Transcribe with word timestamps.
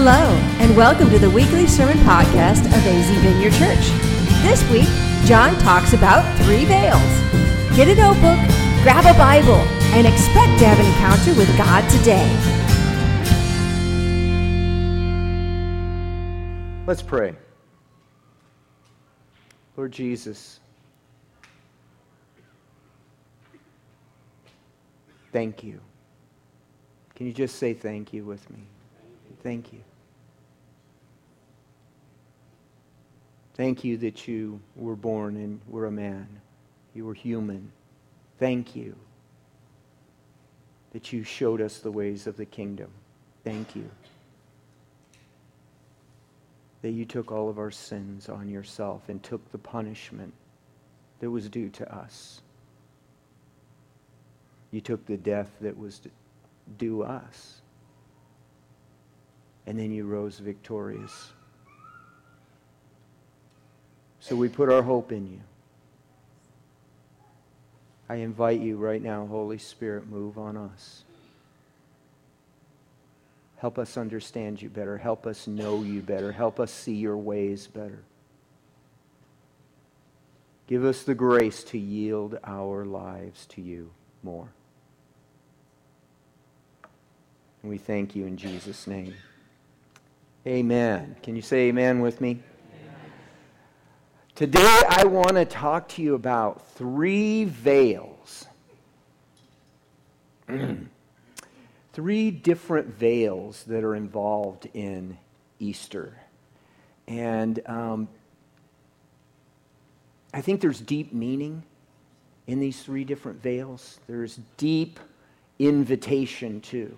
Hello, 0.00 0.30
and 0.60 0.76
welcome 0.76 1.10
to 1.10 1.18
the 1.18 1.28
weekly 1.28 1.66
sermon 1.66 1.98
podcast 1.98 2.66
of 2.66 2.86
AZ 2.86 3.10
Vineyard 3.20 3.52
Church. 3.54 3.90
This 4.44 4.62
week, 4.70 4.86
John 5.26 5.58
talks 5.58 5.92
about 5.92 6.22
three 6.44 6.64
veils. 6.64 7.02
Get 7.74 7.88
a 7.88 7.96
notebook, 7.96 8.38
grab 8.84 9.04
a 9.12 9.18
Bible, 9.18 9.58
and 9.96 10.06
expect 10.06 10.60
to 10.60 10.66
have 10.66 10.78
an 10.78 10.86
encounter 10.86 11.34
with 11.34 11.48
God 11.58 11.82
today. 11.90 12.28
Let's 16.86 17.02
pray. 17.02 17.34
Lord 19.76 19.90
Jesus, 19.90 20.60
thank 25.32 25.64
you. 25.64 25.80
Can 27.16 27.26
you 27.26 27.32
just 27.32 27.56
say 27.56 27.74
thank 27.74 28.12
you 28.12 28.24
with 28.24 28.48
me? 28.48 28.60
Thank 29.42 29.72
you. 29.72 29.80
Thank 33.58 33.82
you 33.82 33.96
that 33.98 34.28
you 34.28 34.60
were 34.76 34.94
born 34.94 35.36
and 35.36 35.60
were 35.68 35.86
a 35.86 35.90
man. 35.90 36.28
You 36.94 37.04
were 37.04 37.12
human. 37.12 37.72
Thank 38.38 38.76
you 38.76 38.94
that 40.92 41.12
you 41.12 41.24
showed 41.24 41.60
us 41.60 41.78
the 41.78 41.90
ways 41.90 42.28
of 42.28 42.36
the 42.36 42.46
kingdom. 42.46 42.90
Thank 43.44 43.74
you 43.74 43.90
that 46.82 46.90
you 46.90 47.04
took 47.04 47.32
all 47.32 47.48
of 47.48 47.58
our 47.58 47.72
sins 47.72 48.28
on 48.28 48.48
yourself 48.48 49.08
and 49.08 49.20
took 49.24 49.50
the 49.50 49.58
punishment 49.58 50.32
that 51.18 51.28
was 51.28 51.48
due 51.48 51.68
to 51.70 51.92
us. 51.92 52.40
You 54.70 54.80
took 54.80 55.04
the 55.06 55.16
death 55.16 55.50
that 55.60 55.76
was 55.76 56.00
due 56.78 57.02
us 57.02 57.60
and 59.66 59.76
then 59.76 59.90
you 59.90 60.06
rose 60.06 60.38
victorious. 60.38 61.32
So 64.28 64.36
we 64.36 64.50
put 64.50 64.70
our 64.70 64.82
hope 64.82 65.10
in 65.10 65.26
you. 65.26 65.40
I 68.10 68.16
invite 68.16 68.60
you 68.60 68.76
right 68.76 69.02
now, 69.02 69.24
Holy 69.24 69.56
Spirit, 69.56 70.06
move 70.06 70.36
on 70.36 70.54
us. 70.54 71.04
Help 73.56 73.78
us 73.78 73.96
understand 73.96 74.60
you 74.60 74.68
better. 74.68 74.98
Help 74.98 75.26
us 75.26 75.46
know 75.46 75.82
you 75.82 76.02
better. 76.02 76.30
Help 76.30 76.60
us 76.60 76.70
see 76.70 76.94
your 76.94 77.16
ways 77.16 77.68
better. 77.68 78.00
Give 80.66 80.84
us 80.84 81.04
the 81.04 81.14
grace 81.14 81.64
to 81.64 81.78
yield 81.78 82.38
our 82.44 82.84
lives 82.84 83.46
to 83.46 83.62
you 83.62 83.90
more. 84.22 84.48
And 87.62 87.70
we 87.70 87.78
thank 87.78 88.14
you 88.14 88.26
in 88.26 88.36
Jesus' 88.36 88.86
name. 88.86 89.14
Amen. 90.46 91.16
Can 91.22 91.34
you 91.34 91.40
say 91.40 91.68
amen 91.68 92.02
with 92.02 92.20
me? 92.20 92.42
Today, 94.38 94.82
I 94.88 95.04
want 95.04 95.34
to 95.34 95.44
talk 95.44 95.88
to 95.88 96.02
you 96.02 96.14
about 96.14 96.64
three 96.76 97.42
veils. 97.42 98.46
three 101.92 102.30
different 102.30 102.86
veils 102.94 103.64
that 103.64 103.82
are 103.82 103.96
involved 103.96 104.68
in 104.74 105.18
Easter. 105.58 106.16
And 107.08 107.58
um, 107.66 108.06
I 110.32 110.40
think 110.40 110.60
there's 110.60 110.80
deep 110.80 111.12
meaning 111.12 111.64
in 112.46 112.60
these 112.60 112.80
three 112.80 113.02
different 113.02 113.42
veils. 113.42 113.98
There's 114.06 114.38
deep 114.56 115.00
invitation, 115.58 116.60
too. 116.60 116.96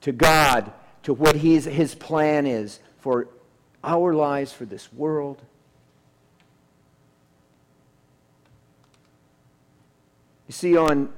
To 0.00 0.12
God 0.12 0.72
to 1.02 1.12
what 1.12 1.36
he's, 1.36 1.66
his 1.66 1.94
plan 1.94 2.46
is 2.46 2.80
for 2.96 3.28
our 3.84 4.14
lives, 4.14 4.54
for 4.54 4.64
this 4.64 4.90
world. 4.90 5.42
You 10.46 10.52
see, 10.52 10.76
on, 10.76 11.12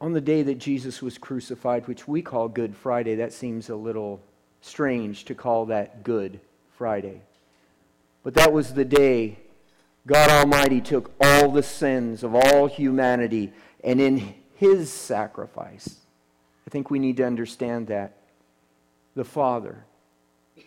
on 0.00 0.12
the 0.12 0.20
day 0.20 0.42
that 0.42 0.58
Jesus 0.58 1.00
was 1.00 1.16
crucified, 1.16 1.88
which 1.88 2.06
we 2.06 2.20
call 2.20 2.48
Good 2.48 2.76
Friday, 2.76 3.16
that 3.16 3.32
seems 3.32 3.70
a 3.70 3.76
little 3.76 4.20
strange 4.60 5.24
to 5.26 5.34
call 5.34 5.66
that 5.66 6.02
Good 6.04 6.40
Friday. 6.76 7.22
But 8.22 8.34
that 8.34 8.52
was 8.52 8.74
the 8.74 8.84
day 8.84 9.38
God 10.06 10.30
Almighty 10.30 10.80
took 10.80 11.12
all 11.20 11.50
the 11.50 11.62
sins 11.62 12.22
of 12.22 12.34
all 12.34 12.66
humanity, 12.66 13.52
and 13.84 14.00
in 14.00 14.34
his 14.56 14.92
sacrifice, 14.92 15.96
I 16.66 16.70
think 16.70 16.90
we 16.90 16.98
need 16.98 17.16
to 17.18 17.26
understand 17.26 17.86
that. 17.86 18.16
The 19.14 19.24
Father 19.24 19.84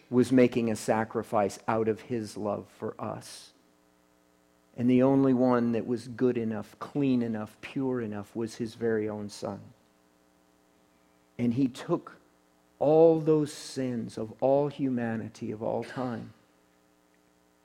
was 0.09 0.31
making 0.31 0.69
a 0.69 0.75
sacrifice 0.75 1.59
out 1.67 1.87
of 1.87 2.01
his 2.01 2.37
love 2.37 2.65
for 2.77 2.95
us. 2.99 3.51
And 4.77 4.89
the 4.89 5.03
only 5.03 5.33
one 5.33 5.71
that 5.71 5.87
was 5.87 6.07
good 6.09 6.37
enough, 6.37 6.75
clean 6.79 7.21
enough, 7.21 7.55
pure 7.61 8.01
enough 8.01 8.35
was 8.35 8.55
his 8.55 8.75
very 8.75 9.07
own 9.07 9.29
Son. 9.29 9.59
And 11.37 11.53
he 11.53 11.67
took 11.67 12.17
all 12.79 13.19
those 13.19 13.53
sins 13.53 14.17
of 14.17 14.33
all 14.41 14.67
humanity 14.67 15.51
of 15.51 15.63
all 15.63 15.83
time. 15.83 16.33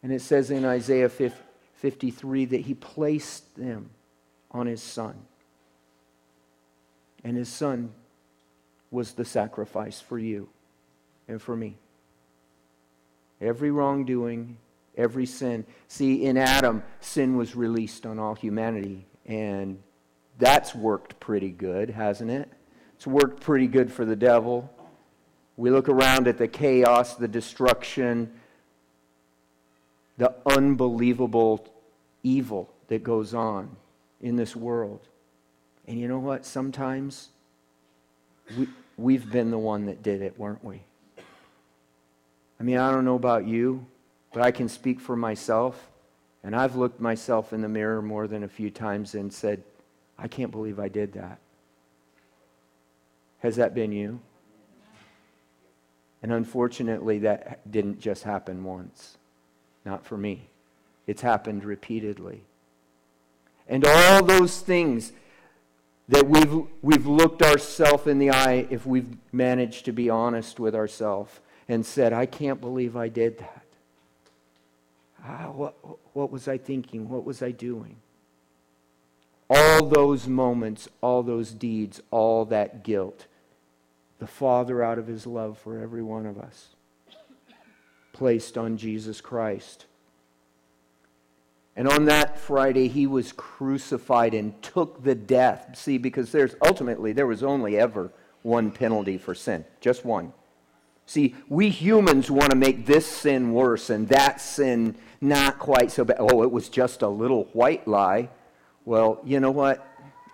And 0.02 0.12
it 0.12 0.22
says 0.22 0.50
in 0.50 0.64
Isaiah 0.64 1.08
53 1.08 2.44
that 2.46 2.60
he 2.62 2.74
placed 2.74 3.56
them 3.56 3.90
on 4.50 4.66
his 4.66 4.82
Son. 4.82 5.14
And 7.24 7.36
his 7.36 7.48
Son 7.48 7.92
was 8.90 9.12
the 9.12 9.24
sacrifice 9.24 10.00
for 10.00 10.18
you 10.18 10.48
and 11.28 11.40
for 11.42 11.54
me. 11.54 11.76
Every 13.40 13.70
wrongdoing, 13.70 14.56
every 15.00 15.26
sin. 15.26 15.64
See, 15.88 16.24
in 16.24 16.36
Adam, 16.36 16.82
sin 17.00 17.36
was 17.36 17.56
released 17.56 18.06
on 18.06 18.18
all 18.18 18.34
humanity, 18.34 19.06
and 19.26 19.82
that's 20.38 20.74
worked 20.74 21.18
pretty 21.18 21.50
good, 21.50 21.90
hasn't 21.90 22.30
it? 22.30 22.48
It's 22.96 23.06
worked 23.06 23.40
pretty 23.40 23.66
good 23.66 23.90
for 23.90 24.04
the 24.04 24.16
devil. 24.16 24.70
We 25.56 25.70
look 25.70 25.88
around 25.88 26.28
at 26.28 26.38
the 26.38 26.48
chaos, 26.48 27.14
the 27.16 27.28
destruction, 27.28 28.30
the 30.18 30.34
unbelievable 30.46 31.66
evil 32.22 32.72
that 32.88 33.02
goes 33.02 33.32
on 33.34 33.74
in 34.20 34.36
this 34.36 34.54
world. 34.54 35.00
And 35.86 35.98
you 35.98 36.08
know 36.08 36.18
what? 36.18 36.44
Sometimes 36.44 37.30
we, 38.58 38.68
we've 38.96 39.30
been 39.30 39.50
the 39.50 39.58
one 39.58 39.86
that 39.86 40.02
did 40.02 40.20
it, 40.22 40.38
weren't 40.38 40.62
we? 40.64 40.82
I 42.58 42.62
mean, 42.62 42.76
I 42.76 42.90
don't 42.90 43.06
know 43.06 43.14
about 43.14 43.46
you, 43.46 43.86
but 44.32 44.42
I 44.42 44.50
can 44.50 44.68
speak 44.68 45.00
for 45.00 45.16
myself. 45.16 45.88
And 46.42 46.56
I've 46.56 46.76
looked 46.76 47.00
myself 47.00 47.52
in 47.52 47.60
the 47.60 47.68
mirror 47.68 48.00
more 48.00 48.26
than 48.26 48.44
a 48.44 48.48
few 48.48 48.70
times 48.70 49.14
and 49.14 49.32
said, 49.32 49.62
I 50.18 50.28
can't 50.28 50.50
believe 50.50 50.78
I 50.78 50.88
did 50.88 51.12
that. 51.14 51.38
Has 53.40 53.56
that 53.56 53.74
been 53.74 53.92
you? 53.92 54.20
And 56.22 56.32
unfortunately, 56.32 57.20
that 57.20 57.70
didn't 57.70 58.00
just 58.00 58.24
happen 58.24 58.64
once. 58.64 59.16
Not 59.84 60.04
for 60.04 60.16
me. 60.16 60.48
It's 61.06 61.22
happened 61.22 61.64
repeatedly. 61.64 62.42
And 63.68 63.84
all 63.86 64.22
those 64.22 64.60
things 64.60 65.12
that 66.08 66.28
we've, 66.28 66.66
we've 66.82 67.06
looked 67.06 67.40
ourselves 67.40 68.06
in 68.06 68.18
the 68.18 68.30
eye 68.30 68.66
if 68.68 68.84
we've 68.84 69.16
managed 69.32 69.84
to 69.86 69.92
be 69.92 70.10
honest 70.10 70.58
with 70.60 70.74
ourselves 70.74 71.40
and 71.68 71.86
said, 71.86 72.12
I 72.12 72.26
can't 72.26 72.60
believe 72.60 72.96
I 72.96 73.08
did 73.08 73.38
that. 73.38 73.59
Ah, 75.24 75.50
what, 75.50 75.74
what 76.14 76.30
was 76.30 76.48
I 76.48 76.58
thinking? 76.58 77.08
What 77.08 77.24
was 77.24 77.42
I 77.42 77.50
doing? 77.50 77.96
All 79.48 79.86
those 79.86 80.28
moments, 80.28 80.88
all 81.00 81.22
those 81.22 81.50
deeds, 81.52 82.00
all 82.10 82.44
that 82.46 82.84
guilt, 82.84 83.26
the 84.18 84.26
Father, 84.26 84.82
out 84.82 84.98
of 84.98 85.06
his 85.06 85.26
love 85.26 85.58
for 85.58 85.78
every 85.78 86.02
one 86.02 86.26
of 86.26 86.38
us, 86.38 86.68
placed 88.12 88.56
on 88.56 88.76
Jesus 88.76 89.20
Christ 89.20 89.86
and 91.80 91.88
on 91.88 92.04
that 92.06 92.38
Friday, 92.38 92.88
he 92.88 93.06
was 93.06 93.32
crucified 93.32 94.34
and 94.34 94.60
took 94.62 95.02
the 95.02 95.14
death. 95.14 95.78
See, 95.78 95.98
because 95.98 96.32
there's 96.32 96.54
ultimately, 96.62 97.12
there 97.12 97.26
was 97.26 97.42
only 97.42 97.78
ever 97.78 98.12
one 98.42 98.70
penalty 98.70 99.16
for 99.16 99.34
sin, 99.34 99.64
just 99.80 100.04
one. 100.04 100.34
See, 101.10 101.34
we 101.48 101.70
humans 101.70 102.30
want 102.30 102.50
to 102.50 102.56
make 102.56 102.86
this 102.86 103.04
sin 103.04 103.52
worse 103.52 103.90
and 103.90 104.06
that 104.10 104.40
sin 104.40 104.94
not 105.20 105.58
quite 105.58 105.90
so 105.90 106.04
bad. 106.04 106.18
Oh, 106.20 106.44
it 106.44 106.52
was 106.52 106.68
just 106.68 107.02
a 107.02 107.08
little 107.08 107.48
white 107.52 107.88
lie. 107.88 108.28
Well, 108.84 109.20
you 109.24 109.40
know 109.40 109.50
what? 109.50 109.84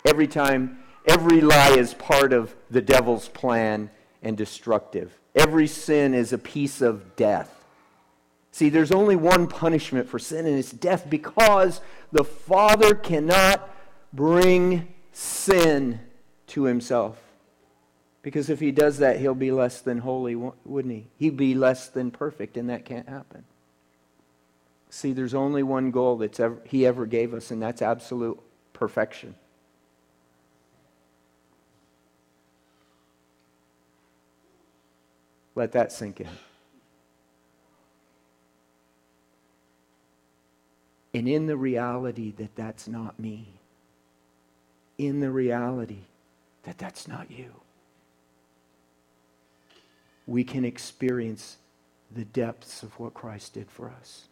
Every 0.04 0.26
time, 0.26 0.80
every 1.08 1.40
lie 1.40 1.76
is 1.78 1.94
part 1.94 2.34
of 2.34 2.54
the 2.68 2.82
devil's 2.82 3.26
plan 3.30 3.88
and 4.22 4.36
destructive. 4.36 5.18
Every 5.34 5.66
sin 5.66 6.12
is 6.12 6.34
a 6.34 6.38
piece 6.38 6.82
of 6.82 7.16
death. 7.16 7.64
See, 8.52 8.68
there's 8.68 8.92
only 8.92 9.16
one 9.16 9.46
punishment 9.46 10.10
for 10.10 10.18
sin, 10.18 10.44
and 10.44 10.58
it's 10.58 10.72
death 10.72 11.08
because 11.08 11.80
the 12.12 12.22
Father 12.22 12.94
cannot 12.94 13.66
bring 14.12 14.88
sin 15.10 16.00
to 16.48 16.64
himself 16.64 17.25
Because 18.26 18.50
if 18.50 18.58
he 18.58 18.72
does 18.72 18.98
that, 18.98 19.20
he'll 19.20 19.36
be 19.36 19.52
less 19.52 19.80
than 19.80 19.98
holy, 19.98 20.34
wouldn't 20.34 20.92
he? 20.92 21.06
He'd 21.16 21.36
be 21.36 21.54
less 21.54 21.86
than 21.86 22.10
perfect, 22.10 22.56
and 22.56 22.68
that 22.70 22.84
can't 22.84 23.08
happen. 23.08 23.44
See, 24.90 25.12
there's 25.12 25.32
only 25.32 25.62
one 25.62 25.92
goal 25.92 26.16
that 26.16 26.60
he 26.64 26.84
ever 26.84 27.06
gave 27.06 27.32
us, 27.34 27.52
and 27.52 27.62
that's 27.62 27.82
absolute 27.82 28.36
perfection. 28.72 29.36
Let 35.54 35.70
that 35.70 35.92
sink 35.92 36.20
in. 36.20 36.28
And 41.14 41.28
in 41.28 41.46
the 41.46 41.56
reality 41.56 42.32
that 42.38 42.56
that's 42.56 42.88
not 42.88 43.20
me, 43.20 43.46
in 44.98 45.20
the 45.20 45.30
reality 45.30 46.00
that 46.64 46.76
that's 46.76 47.06
not 47.06 47.30
you, 47.30 47.52
we 50.26 50.44
can 50.44 50.64
experience 50.64 51.56
the 52.14 52.24
depths 52.24 52.82
of 52.82 52.98
what 52.98 53.14
Christ 53.14 53.54
did 53.54 53.70
for 53.70 53.90
us. 53.90 54.26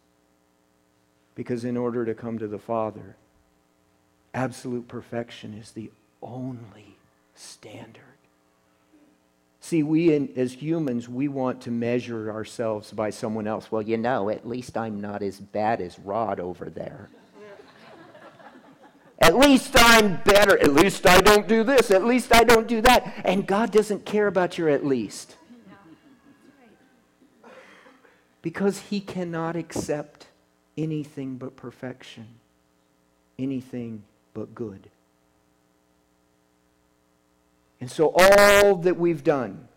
Because 1.35 1.65
in 1.65 1.77
order 1.77 2.05
to 2.05 2.13
come 2.13 2.39
to 2.39 2.47
the 2.47 2.59
Father, 2.59 3.15
absolute 4.33 4.87
perfection 4.87 5.53
is 5.53 5.71
the 5.71 5.91
only 6.21 6.97
standard. 7.33 8.03
See, 9.59 9.83
we 9.83 10.13
in, 10.13 10.29
as 10.35 10.53
humans, 10.53 11.09
we 11.09 11.27
want 11.27 11.61
to 11.61 11.71
measure 11.71 12.31
ourselves 12.31 12.91
by 12.91 13.09
someone 13.09 13.47
else. 13.47 13.71
Well, 13.71 13.81
you 13.81 13.97
know, 13.97 14.29
at 14.29 14.47
least 14.47 14.77
I'm 14.77 15.01
not 15.01 15.23
as 15.23 15.39
bad 15.39 15.81
as 15.81 15.97
Rod 15.97 16.39
over 16.39 16.69
there. 16.69 17.09
At 19.19 19.35
least 19.37 19.73
I'm 19.75 20.17
better. 20.23 20.57
At 20.59 20.73
least 20.73 21.07
I 21.07 21.21
don't 21.21 21.47
do 21.47 21.63
this. 21.63 21.89
At 21.89 22.03
least 22.03 22.33
I 22.33 22.43
don't 22.43 22.67
do 22.67 22.81
that. 22.81 23.21
And 23.23 23.47
God 23.47 23.71
doesn't 23.71 24.05
care 24.05 24.27
about 24.27 24.57
your 24.57 24.69
at 24.69 24.85
least. 24.85 25.35
Because 28.45 28.77
He 28.77 28.99
cannot 28.99 29.55
accept 29.55 30.27
anything 30.77 31.37
but 31.37 31.55
perfection, 31.55 32.27
anything 33.39 34.03
but 34.35 34.53
good. 34.53 34.91
And 37.81 37.89
so 37.89 38.13
all 38.15 38.75
that 38.75 38.97
we've 38.97 39.23
done, 39.23 39.67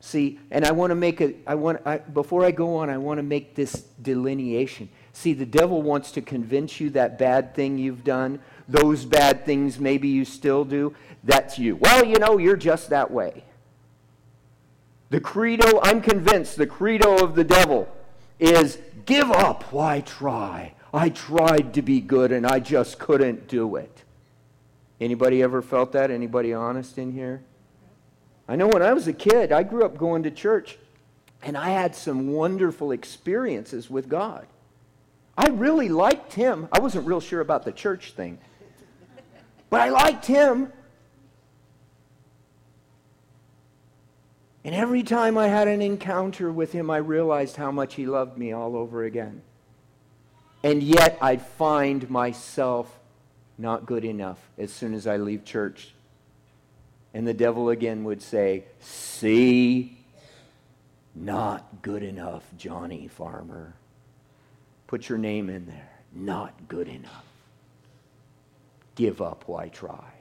see, 0.00 0.40
and 0.50 0.64
I 0.64 0.72
want 0.72 0.92
to 0.92 0.94
make 0.94 1.20
a, 1.20 1.34
I 1.46 1.54
want, 1.54 1.82
I, 1.84 1.98
before 1.98 2.46
I 2.46 2.50
go 2.50 2.76
on, 2.76 2.88
I 2.88 2.96
want 2.96 3.18
to 3.18 3.22
make 3.22 3.54
this 3.54 3.84
delineation. 4.00 4.88
See, 5.12 5.34
the 5.34 5.44
devil 5.44 5.82
wants 5.82 6.12
to 6.12 6.22
convince 6.22 6.80
you 6.80 6.88
that 6.90 7.18
bad 7.18 7.54
thing 7.54 7.76
you've 7.76 8.04
done, 8.04 8.38
those 8.68 9.04
bad 9.04 9.44
things 9.44 9.78
maybe 9.78 10.08
you 10.08 10.24
still 10.24 10.64
do, 10.64 10.94
that's 11.24 11.58
you. 11.58 11.76
Well, 11.76 12.06
you 12.06 12.18
know, 12.18 12.38
you're 12.38 12.56
just 12.56 12.88
that 12.88 13.10
way. 13.10 13.44
The 15.10 15.20
credo, 15.20 15.80
I'm 15.82 16.00
convinced, 16.00 16.56
the 16.56 16.66
credo 16.66 17.16
of 17.22 17.34
the 17.34 17.44
devil 17.44 17.88
is 18.38 18.78
give 19.06 19.30
up. 19.30 19.72
Why 19.72 20.00
try? 20.00 20.74
I 20.94 21.08
tried 21.08 21.74
to 21.74 21.82
be 21.82 22.00
good 22.00 22.32
and 22.32 22.46
I 22.46 22.60
just 22.60 22.98
couldn't 22.98 23.48
do 23.48 23.76
it. 23.76 24.04
Anybody 25.00 25.42
ever 25.42 25.62
felt 25.62 25.92
that? 25.92 26.10
Anybody 26.10 26.52
honest 26.52 26.96
in 26.96 27.12
here? 27.12 27.42
I 28.48 28.56
know 28.56 28.68
when 28.68 28.82
I 28.82 28.92
was 28.92 29.08
a 29.08 29.12
kid, 29.12 29.52
I 29.52 29.62
grew 29.62 29.84
up 29.84 29.96
going 29.96 30.22
to 30.24 30.30
church 30.30 30.78
and 31.42 31.56
I 31.56 31.70
had 31.70 31.96
some 31.96 32.32
wonderful 32.32 32.92
experiences 32.92 33.90
with 33.90 34.08
God. 34.08 34.46
I 35.36 35.48
really 35.48 35.88
liked 35.88 36.34
him. 36.34 36.68
I 36.70 36.80
wasn't 36.80 37.06
real 37.06 37.20
sure 37.20 37.40
about 37.40 37.64
the 37.64 37.72
church 37.72 38.12
thing, 38.12 38.38
but 39.70 39.80
I 39.80 39.88
liked 39.88 40.26
him. 40.26 40.72
And 44.64 44.74
every 44.74 45.02
time 45.02 45.38
I 45.38 45.48
had 45.48 45.68
an 45.68 45.80
encounter 45.80 46.52
with 46.52 46.72
him, 46.72 46.90
I 46.90 46.98
realized 46.98 47.56
how 47.56 47.70
much 47.70 47.94
he 47.94 48.06
loved 48.06 48.36
me 48.36 48.52
all 48.52 48.76
over 48.76 49.04
again. 49.04 49.42
And 50.62 50.82
yet 50.82 51.16
I'd 51.22 51.40
find 51.40 52.10
myself 52.10 52.98
not 53.56 53.86
good 53.86 54.04
enough 54.04 54.38
as 54.58 54.70
soon 54.72 54.92
as 54.92 55.06
I 55.06 55.16
leave 55.16 55.44
church. 55.44 55.94
And 57.14 57.26
the 57.26 57.34
devil 57.34 57.70
again 57.70 58.04
would 58.04 58.20
say, 58.20 58.64
See, 58.80 59.98
not 61.14 61.82
good 61.82 62.02
enough, 62.02 62.44
Johnny 62.56 63.08
Farmer. 63.08 63.74
Put 64.86 65.08
your 65.08 65.18
name 65.18 65.48
in 65.48 65.66
there. 65.66 65.90
Not 66.12 66.68
good 66.68 66.88
enough. 66.88 67.24
Give 68.94 69.22
up, 69.22 69.44
why 69.46 69.68
try? 69.68 70.19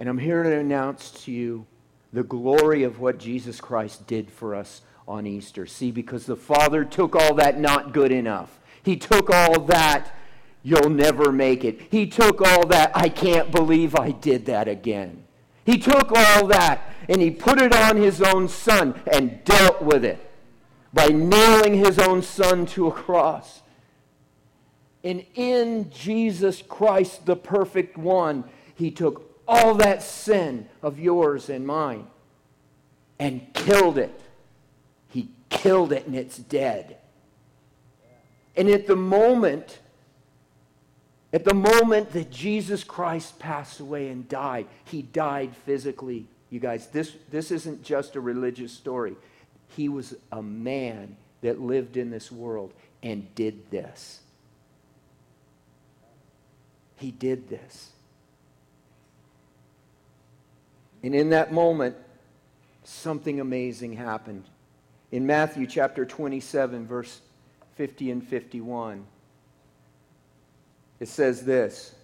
And 0.00 0.08
I'm 0.08 0.16
here 0.16 0.42
to 0.42 0.58
announce 0.58 1.10
to 1.24 1.30
you 1.30 1.66
the 2.10 2.22
glory 2.22 2.84
of 2.84 3.00
what 3.00 3.18
Jesus 3.18 3.60
Christ 3.60 4.06
did 4.06 4.30
for 4.30 4.54
us 4.54 4.80
on 5.06 5.26
Easter. 5.26 5.66
See, 5.66 5.90
because 5.90 6.24
the 6.24 6.36
Father 6.36 6.86
took 6.86 7.14
all 7.14 7.34
that 7.34 7.60
not 7.60 7.92
good 7.92 8.10
enough. 8.10 8.58
He 8.82 8.96
took 8.96 9.28
all 9.28 9.60
that 9.66 10.16
you'll 10.62 10.88
never 10.88 11.30
make 11.30 11.64
it. 11.64 11.82
He 11.90 12.06
took 12.06 12.40
all 12.40 12.66
that 12.68 12.92
I 12.94 13.10
can't 13.10 13.52
believe 13.52 13.94
I 13.94 14.12
did 14.12 14.46
that 14.46 14.68
again. 14.68 15.22
He 15.66 15.76
took 15.76 16.10
all 16.12 16.46
that 16.46 16.80
and 17.06 17.20
he 17.20 17.30
put 17.30 17.60
it 17.60 17.74
on 17.74 17.98
his 17.98 18.22
own 18.22 18.48
son 18.48 18.98
and 19.12 19.44
dealt 19.44 19.82
with 19.82 20.02
it 20.02 20.30
by 20.94 21.08
nailing 21.08 21.74
his 21.74 21.98
own 21.98 22.22
son 22.22 22.64
to 22.66 22.86
a 22.86 22.92
cross. 22.92 23.60
And 25.04 25.26
in 25.34 25.90
Jesus 25.90 26.62
Christ, 26.62 27.26
the 27.26 27.36
perfect 27.36 27.98
one, 27.98 28.44
he 28.74 28.90
took 28.90 29.29
all 29.50 29.74
that 29.74 30.00
sin 30.00 30.68
of 30.80 31.00
yours 31.00 31.50
and 31.50 31.66
mine 31.66 32.06
and 33.18 33.52
killed 33.52 33.98
it. 33.98 34.20
He 35.08 35.30
killed 35.48 35.92
it 35.92 36.06
and 36.06 36.14
it's 36.14 36.38
dead. 36.38 36.98
And 38.56 38.68
at 38.68 38.86
the 38.86 38.94
moment, 38.94 39.80
at 41.32 41.44
the 41.44 41.54
moment 41.54 42.12
that 42.12 42.30
Jesus 42.30 42.84
Christ 42.84 43.40
passed 43.40 43.80
away 43.80 44.08
and 44.08 44.28
died, 44.28 44.68
he 44.84 45.02
died 45.02 45.56
physically. 45.66 46.26
You 46.48 46.60
guys, 46.60 46.86
this, 46.86 47.16
this 47.30 47.50
isn't 47.50 47.82
just 47.82 48.14
a 48.14 48.20
religious 48.20 48.72
story. 48.72 49.16
He 49.76 49.88
was 49.88 50.14
a 50.30 50.42
man 50.42 51.16
that 51.40 51.60
lived 51.60 51.96
in 51.96 52.10
this 52.10 52.30
world 52.30 52.72
and 53.02 53.34
did 53.34 53.68
this. 53.72 54.20
He 56.96 57.10
did 57.10 57.48
this. 57.48 57.90
And 61.02 61.14
in 61.14 61.30
that 61.30 61.52
moment, 61.52 61.96
something 62.84 63.40
amazing 63.40 63.94
happened. 63.94 64.44
In 65.12 65.26
Matthew 65.26 65.66
chapter 65.66 66.04
27, 66.04 66.86
verse 66.86 67.20
50 67.76 68.10
and 68.10 68.26
51, 68.26 69.04
it 71.00 71.08
says 71.08 71.44
this. 71.44 71.94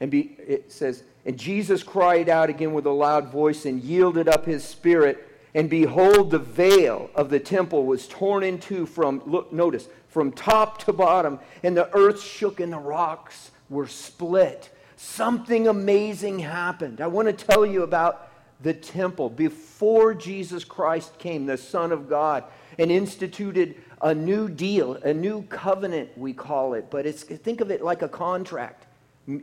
And 0.00 0.10
be, 0.10 0.36
it 0.46 0.70
says, 0.72 1.04
And 1.24 1.38
Jesus 1.38 1.82
cried 1.82 2.28
out 2.28 2.50
again 2.50 2.74
with 2.74 2.86
a 2.86 2.90
loud 2.90 3.28
voice 3.28 3.64
and 3.64 3.82
yielded 3.82 4.28
up 4.28 4.44
his 4.44 4.64
spirit. 4.64 5.22
And 5.54 5.70
behold, 5.70 6.30
the 6.30 6.38
veil 6.38 7.08
of 7.14 7.30
the 7.30 7.40
temple 7.40 7.86
was 7.86 8.06
torn 8.06 8.42
in 8.42 8.58
two 8.58 8.84
from, 8.84 9.22
look, 9.24 9.52
notice, 9.52 9.88
from 10.08 10.32
top 10.32 10.84
to 10.84 10.92
bottom, 10.92 11.38
and 11.62 11.74
the 11.74 11.94
earth 11.96 12.22
shook 12.22 12.60
and 12.60 12.72
the 12.72 12.78
rocks 12.78 13.52
were 13.70 13.86
split 13.86 14.70
something 14.96 15.68
amazing 15.68 16.40
happened. 16.40 17.00
I 17.00 17.06
want 17.06 17.28
to 17.28 17.46
tell 17.46 17.64
you 17.64 17.82
about 17.82 18.30
the 18.62 18.72
temple. 18.72 19.28
Before 19.28 20.14
Jesus 20.14 20.64
Christ 20.64 21.18
came, 21.18 21.46
the 21.46 21.58
Son 21.58 21.92
of 21.92 22.08
God, 22.08 22.44
and 22.78 22.90
instituted 22.90 23.76
a 24.02 24.14
new 24.14 24.48
deal, 24.48 24.94
a 24.94 25.12
new 25.12 25.42
covenant, 25.42 26.16
we 26.16 26.32
call 26.32 26.74
it, 26.74 26.90
but 26.90 27.06
it's, 27.06 27.22
think 27.22 27.60
of 27.60 27.70
it 27.70 27.82
like 27.82 28.02
a 28.02 28.08
contract. 28.08 28.86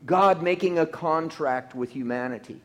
God 0.05 0.41
making 0.41 0.79
a 0.79 0.85
contract 0.85 1.75
with 1.75 1.91
humanity. 1.91 2.61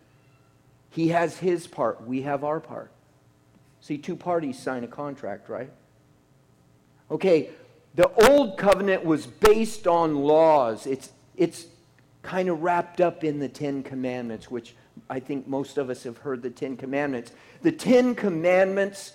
He 0.90 1.09
has 1.09 1.38
his 1.38 1.66
part, 1.66 2.07
we 2.07 2.23
have 2.23 2.45
our 2.45 2.61
part. 2.61 2.90
See, 3.80 3.99
two 3.99 4.16
parties 4.16 4.59
sign 4.59 4.85
a 4.85 4.88
contract, 4.88 5.49
right? 5.49 5.71
Okay, 7.11 7.50
the 7.95 8.09
old 8.28 8.59
covenant 8.59 9.04
was 9.04 9.26
based 9.26 9.87
on 9.87 10.14
laws. 10.16 10.87
It's, 10.87 11.11
it's 11.37 11.66
kind 12.28 12.50
of 12.50 12.62
wrapped 12.62 13.00
up 13.00 13.25
in 13.25 13.38
the 13.38 13.49
Ten 13.49 13.82
Commandments, 13.82 14.50
which 14.50 14.75
I 15.08 15.18
think 15.18 15.49
most 15.49 15.78
of 15.78 15.88
us 15.88 16.02
have 16.02 16.18
heard 16.18 16.42
the 16.42 16.50
Ten 16.50 16.76
Commandments. 16.76 17.32
The 17.62 17.73
Ten 17.73 18.14
Commandments 18.14 19.14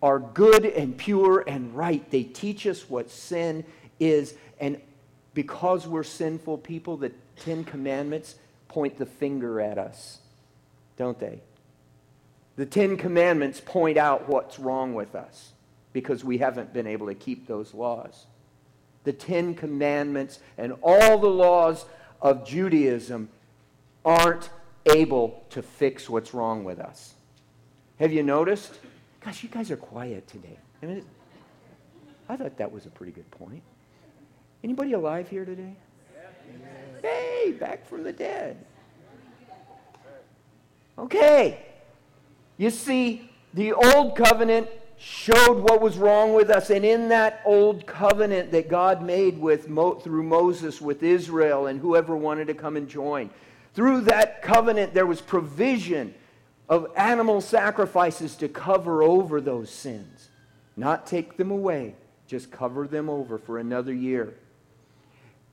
are 0.00 0.20
good 0.20 0.64
and 0.64 0.96
pure 0.96 1.42
and 1.48 1.74
right. 1.74 2.08
They 2.12 2.22
teach 2.22 2.68
us 2.68 2.88
what 2.88 3.10
sin 3.10 3.64
is. 3.98 4.34
And 4.60 4.80
because 5.34 5.88
we're 5.88 6.04
sinful 6.04 6.58
people, 6.58 6.96
the 6.96 7.10
Ten 7.34 7.64
Commandments 7.64 8.36
point 8.68 8.96
the 8.96 9.06
finger 9.06 9.60
at 9.60 9.76
us, 9.76 10.20
don't 10.96 11.18
they? 11.18 11.40
The 12.54 12.66
Ten 12.66 12.96
Commandments 12.96 13.60
point 13.60 13.98
out 13.98 14.28
what's 14.28 14.60
wrong 14.60 14.94
with 14.94 15.16
us 15.16 15.50
because 15.92 16.22
we 16.22 16.38
haven't 16.38 16.72
been 16.72 16.86
able 16.86 17.08
to 17.08 17.14
keep 17.14 17.48
those 17.48 17.74
laws. 17.74 18.26
The 19.02 19.12
Ten 19.12 19.56
Commandments 19.56 20.38
and 20.56 20.74
all 20.80 21.18
the 21.18 21.26
laws 21.26 21.86
of 22.22 22.46
Judaism 22.46 23.28
aren't 24.04 24.48
able 24.86 25.44
to 25.50 25.62
fix 25.62 26.08
what's 26.08 26.32
wrong 26.32 26.64
with 26.64 26.78
us. 26.78 27.14
Have 27.98 28.12
you 28.12 28.22
noticed? 28.22 28.78
Gosh, 29.20 29.42
you 29.42 29.48
guys 29.48 29.70
are 29.70 29.76
quiet 29.76 30.26
today. 30.26 30.58
I 30.82 30.86
mean, 30.86 31.04
I 32.28 32.36
thought 32.36 32.56
that 32.56 32.72
was 32.72 32.86
a 32.86 32.90
pretty 32.90 33.12
good 33.12 33.30
point. 33.30 33.62
Anybody 34.64 34.92
alive 34.92 35.28
here 35.28 35.44
today? 35.44 35.74
Hey, 37.02 37.52
back 37.58 37.86
from 37.86 38.04
the 38.04 38.12
dead. 38.12 38.64
Okay. 40.98 41.66
You 42.56 42.70
see, 42.70 43.30
the 43.54 43.72
old 43.72 44.16
covenant 44.16 44.68
showed 45.02 45.58
what 45.58 45.80
was 45.80 45.98
wrong 45.98 46.32
with 46.32 46.48
us. 46.48 46.70
And 46.70 46.84
in 46.84 47.08
that 47.08 47.42
old 47.44 47.86
covenant 47.86 48.52
that 48.52 48.68
God 48.68 49.02
made 49.02 49.36
with 49.36 49.68
Mo, 49.68 49.94
through 49.94 50.22
Moses 50.22 50.80
with 50.80 51.02
Israel 51.02 51.66
and 51.66 51.80
whoever 51.80 52.16
wanted 52.16 52.46
to 52.46 52.54
come 52.54 52.76
and 52.76 52.88
join, 52.88 53.28
through 53.74 54.02
that 54.02 54.42
covenant 54.42 54.94
there 54.94 55.06
was 55.06 55.20
provision 55.20 56.14
of 56.68 56.86
animal 56.96 57.40
sacrifices 57.40 58.36
to 58.36 58.48
cover 58.48 59.02
over 59.02 59.40
those 59.40 59.70
sins, 59.70 60.28
not 60.76 61.04
take 61.04 61.36
them 61.36 61.50
away, 61.50 61.96
just 62.28 62.52
cover 62.52 62.86
them 62.86 63.10
over 63.10 63.38
for 63.38 63.58
another 63.58 63.92
year. 63.92 64.34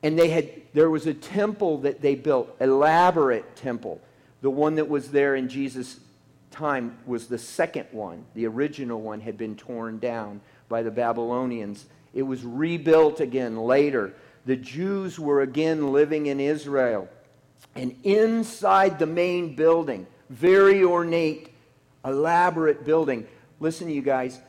And 0.03 0.17
they 0.17 0.29
had 0.29 0.49
there 0.73 0.91
was 0.91 1.07
a 1.07 1.13
temple 1.13 1.79
that 1.79 2.01
they 2.01 2.13
built, 2.13 2.55
elaborate 2.61 3.55
temple. 3.55 3.99
The 4.41 4.49
one 4.51 4.75
that 4.75 4.87
was 4.87 5.09
there 5.09 5.35
in 5.35 5.49
Jesus' 5.49 5.99
time 6.51 6.97
was 7.05 7.27
the 7.27 7.37
second 7.37 7.87
one. 7.91 8.25
The 8.33 8.47
original 8.47 9.01
one 9.01 9.21
had 9.21 9.37
been 9.37 9.55
torn 9.55 9.99
down 9.99 10.41
by 10.67 10.83
the 10.83 10.91
Babylonians. 10.91 11.85
It 12.13 12.23
was 12.23 12.43
rebuilt 12.43 13.19
again 13.19 13.57
later. 13.57 14.13
The 14.45 14.55
Jews 14.55 15.19
were 15.19 15.41
again 15.41 15.91
living 15.91 16.27
in 16.27 16.39
Israel. 16.39 17.07
And 17.75 17.95
inside 18.03 18.99
the 18.99 19.05
main 19.05 19.55
building, 19.55 20.07
very 20.29 20.83
ornate, 20.83 21.53
elaborate 22.03 22.85
building. 22.85 23.27
Listen, 23.59 23.89
you 23.89 24.01
guys, 24.01 24.39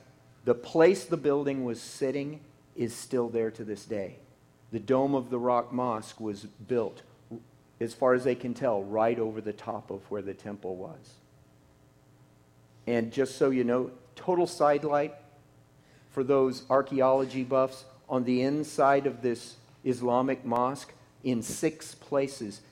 the 0.45 0.54
place 0.54 1.04
the 1.04 1.16
building 1.16 1.64
was 1.64 1.80
sitting 1.80 2.40
is 2.76 2.95
still 2.95 3.28
there 3.28 3.50
to 3.50 3.64
this 3.64 3.85
day. 3.85 4.16
The 4.73 4.80
Dome 4.80 5.14
of 5.14 5.30
the 5.30 5.38
Rock 5.38 5.73
Mosque 5.73 6.21
was 6.21 6.45
built, 6.45 7.02
as 7.80 7.92
far 7.92 8.14
as 8.14 8.25
they 8.25 8.35
can 8.35 8.54
tell, 8.54 8.83
right 8.83 9.19
over 9.19 9.40
the 9.40 9.52
top 9.52 9.90
of 9.90 10.09
where 10.11 10.23
the 10.23 10.35
temple 10.35 10.76
was. 10.76 11.20
And 12.90 13.12
just 13.12 13.37
so 13.37 13.50
you 13.50 13.62
know, 13.62 13.92
total 14.16 14.49
sidelight 14.49 15.14
for 16.11 16.25
those 16.25 16.64
archaeology 16.68 17.44
buffs 17.44 17.85
on 18.09 18.25
the 18.25 18.42
inside 18.42 19.06
of 19.06 19.23
this 19.23 19.54
Islamic 19.85 20.44
mosque 20.44 20.92
in 21.23 21.40
six 21.40 21.94
places 21.94 22.62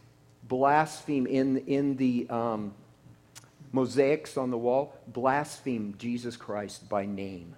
blaspheme 0.43 1.29
in, 1.29 1.59
in 1.69 1.97
the 1.99 2.27
um, 2.31 2.75
mosaics 3.71 4.37
on 4.37 4.51
the 4.51 4.59
wall, 4.59 4.93
blaspheme 5.07 5.95
Jesus 5.99 6.37
Christ 6.37 6.89
by 6.89 7.07
name. 7.07 7.55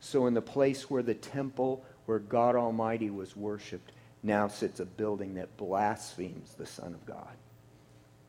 So, 0.00 0.26
in 0.28 0.32
the 0.32 0.40
place 0.40 0.88
where 0.88 1.02
the 1.02 1.12
temple, 1.12 1.84
where 2.06 2.20
God 2.20 2.56
Almighty 2.56 3.10
was 3.10 3.36
worshiped, 3.36 3.92
now 4.22 4.48
sits 4.48 4.80
a 4.80 4.86
building 4.86 5.34
that 5.34 5.54
blasphemes 5.58 6.54
the 6.54 6.64
Son 6.64 6.94
of 6.94 7.04
God, 7.04 7.36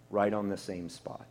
right 0.10 0.34
on 0.34 0.50
the 0.50 0.58
same 0.58 0.90
spot. 0.90 1.26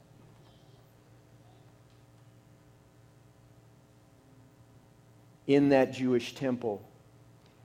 In 5.51 5.71
that 5.71 5.93
Jewish 5.93 6.37
temple, 6.37 6.81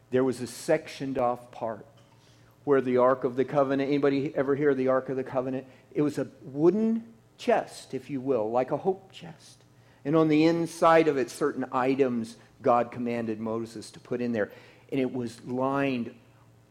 there 0.10 0.24
was 0.24 0.42
a 0.42 0.48
sectioned 0.48 1.20
off 1.20 1.52
part 1.52 1.86
where 2.64 2.82
the 2.82 2.98
Ark 2.98 3.24
of 3.24 3.36
the 3.36 3.46
Covenant, 3.46 3.90
anybody 3.90 4.34
ever 4.36 4.56
hear 4.56 4.74
the 4.74 4.88
Ark 4.88 5.10
of 5.10 5.18
the 5.18 5.24
Covenant? 5.24 5.68
It 5.94 6.02
was 6.02 6.18
a 6.18 6.28
wooden 6.42 7.04
chest, 7.38 7.94
if 7.94 8.10
you 8.10 8.20
will, 8.20 8.50
like 8.50 8.72
a 8.72 8.78
hope 8.78 9.12
chest. 9.12 9.64
And 10.04 10.16
on 10.16 10.30
the 10.30 10.46
inside 10.46 11.08
of 11.08 11.18
it, 11.18 11.30
certain 11.30 11.64
items 11.72 12.38
God 12.64 12.92
commanded 12.92 13.40
Moses 13.40 13.92
to 13.92 14.00
put 14.00 14.20
in 14.20 14.32
there. 14.32 14.52
And 14.92 15.00
it 15.00 15.14
was 15.14 15.40
lined 15.46 16.12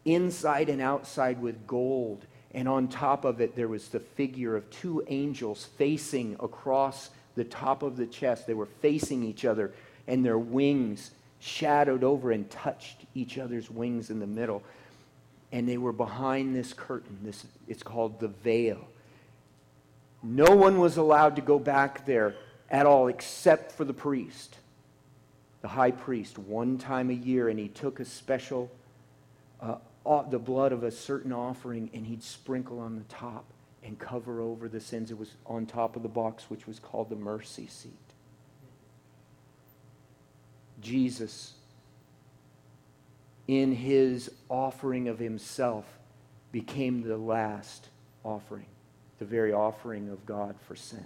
inside 0.03 0.67
and 0.67 0.81
outside 0.81 1.41
with 1.41 1.65
gold. 1.65 2.25
And 2.53 2.67
on 2.67 2.89
top 2.89 3.23
of 3.23 3.39
it, 3.39 3.55
there 3.55 3.69
was 3.69 3.87
the 3.87 4.01
figure 4.01 4.57
of 4.57 4.69
two 4.69 5.01
angels 5.07 5.63
facing 5.77 6.35
across 6.41 7.09
the 7.35 7.45
top 7.45 7.83
of 7.83 7.95
the 7.95 8.05
chest. 8.05 8.47
They 8.47 8.53
were 8.53 8.65
facing 8.65 9.23
each 9.23 9.45
other 9.45 9.73
and 10.07 10.25
their 10.25 10.37
wings 10.37 11.11
shadowed 11.39 12.03
over 12.03 12.31
and 12.31 12.49
touched 12.49 13.05
each 13.13 13.37
other's 13.37 13.69
wings 13.69 14.09
in 14.09 14.19
the 14.19 14.27
middle. 14.27 14.63
And 15.51 15.67
they 15.69 15.77
were 15.77 15.93
behind 15.93 16.55
this 16.55 16.73
curtain. 16.73 17.19
This, 17.23 17.45
it's 17.67 17.83
called 17.83 18.19
the 18.19 18.27
veil. 18.27 18.87
No 20.23 20.55
one 20.55 20.79
was 20.79 20.97
allowed 20.97 21.35
to 21.35 21.41
go 21.41 21.59
back 21.59 22.05
there 22.05 22.35
at 22.69 22.85
all 22.85 23.07
except 23.07 23.71
for 23.71 23.85
the 23.85 23.93
priest, 23.93 24.57
the 25.61 25.67
high 25.67 25.91
priest, 25.91 26.39
one 26.39 26.77
time 26.77 27.09
a 27.09 27.13
year. 27.13 27.49
And 27.49 27.59
he 27.59 27.67
took 27.67 27.99
a 27.99 28.05
special, 28.05 28.71
uh, 29.61 29.77
the 30.29 30.39
blood 30.39 30.71
of 30.71 30.83
a 30.83 30.91
certain 30.91 31.31
offering, 31.31 31.91
and 31.93 32.05
he'd 32.07 32.23
sprinkle 32.23 32.79
on 32.79 32.95
the 32.95 33.03
top 33.03 33.45
and 33.83 33.99
cover 33.99 34.41
over 34.41 34.67
the 34.67 34.81
sins. 34.81 35.11
It 35.11 35.17
was 35.17 35.35
on 35.45 35.67
top 35.67 35.95
of 35.95 36.01
the 36.01 36.09
box, 36.09 36.49
which 36.49 36.65
was 36.65 36.79
called 36.79 37.09
the 37.09 37.15
mercy 37.15 37.67
seat. 37.67 37.91
Jesus, 40.81 41.53
in 43.47 43.73
his 43.73 44.31
offering 44.49 45.07
of 45.07 45.19
himself, 45.19 45.85
became 46.51 47.01
the 47.01 47.17
last 47.17 47.89
offering, 48.23 48.65
the 49.19 49.25
very 49.25 49.53
offering 49.53 50.09
of 50.09 50.25
God 50.25 50.55
for 50.67 50.75
sin. 50.75 51.05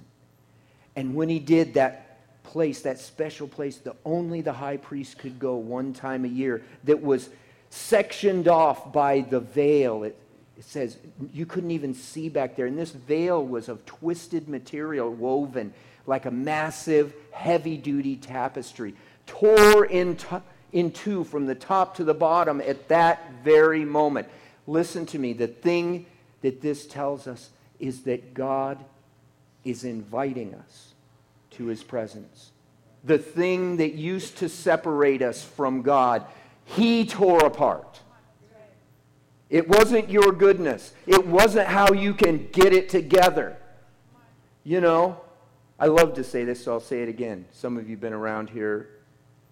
And 0.95 1.15
when 1.15 1.29
he 1.29 1.39
did 1.39 1.75
that 1.75 2.43
place, 2.43 2.81
that 2.81 2.99
special 2.99 3.47
place 3.47 3.77
that 3.77 3.95
only 4.05 4.41
the 4.41 4.53
high 4.53 4.77
priest 4.77 5.17
could 5.17 5.39
go 5.39 5.55
one 5.55 5.93
time 5.93 6.25
a 6.25 6.27
year, 6.27 6.63
that 6.83 7.01
was 7.01 7.29
sectioned 7.69 8.47
off 8.47 8.91
by 8.91 9.21
the 9.21 9.39
veil. 9.39 10.03
It, 10.03 10.17
it 10.57 10.65
says 10.65 10.97
you 11.33 11.45
couldn't 11.45 11.71
even 11.71 11.93
see 11.93 12.29
back 12.29 12.55
there. 12.55 12.65
And 12.65 12.77
this 12.77 12.91
veil 12.91 13.45
was 13.45 13.69
of 13.69 13.85
twisted 13.85 14.49
material 14.49 15.09
woven 15.09 15.73
like 16.05 16.25
a 16.25 16.31
massive, 16.31 17.13
heavy 17.31 17.77
duty 17.77 18.15
tapestry 18.15 18.95
tore 19.29 19.85
in, 19.85 20.17
in 20.73 20.91
two 20.91 21.23
from 21.23 21.45
the 21.45 21.55
top 21.55 21.95
to 21.95 22.03
the 22.03 22.13
bottom 22.13 22.59
at 22.61 22.87
that 22.89 23.31
very 23.43 23.85
moment. 23.85 24.27
Listen 24.65 25.05
to 25.05 25.19
me. 25.19 25.33
The 25.33 25.47
thing 25.47 26.07
that 26.41 26.61
this 26.61 26.87
tells 26.87 27.27
us 27.27 27.51
is 27.79 28.01
that 28.01 28.33
God 28.33 28.83
is 29.63 29.83
inviting 29.83 30.55
us 30.55 30.93
to 31.51 31.67
his 31.67 31.83
presence. 31.83 32.51
The 33.03 33.19
thing 33.19 33.77
that 33.77 33.93
used 33.93 34.37
to 34.37 34.49
separate 34.49 35.21
us 35.21 35.43
from 35.43 35.83
God, 35.83 36.25
he 36.65 37.05
tore 37.05 37.45
apart. 37.45 37.99
It 39.49 39.67
wasn't 39.67 40.09
your 40.09 40.31
goodness. 40.31 40.93
It 41.07 41.25
wasn't 41.25 41.67
how 41.67 41.93
you 41.93 42.13
can 42.13 42.49
get 42.51 42.73
it 42.73 42.89
together. 42.89 43.57
You 44.63 44.81
know, 44.81 45.21
I 45.79 45.87
love 45.87 46.15
to 46.15 46.23
say 46.23 46.43
this, 46.43 46.63
so 46.63 46.73
I'll 46.73 46.79
say 46.79 47.01
it 47.01 47.09
again. 47.09 47.45
Some 47.51 47.77
of 47.77 47.87
you 47.87 47.95
have 47.95 48.01
been 48.01 48.13
around 48.13 48.49
here 48.49 48.89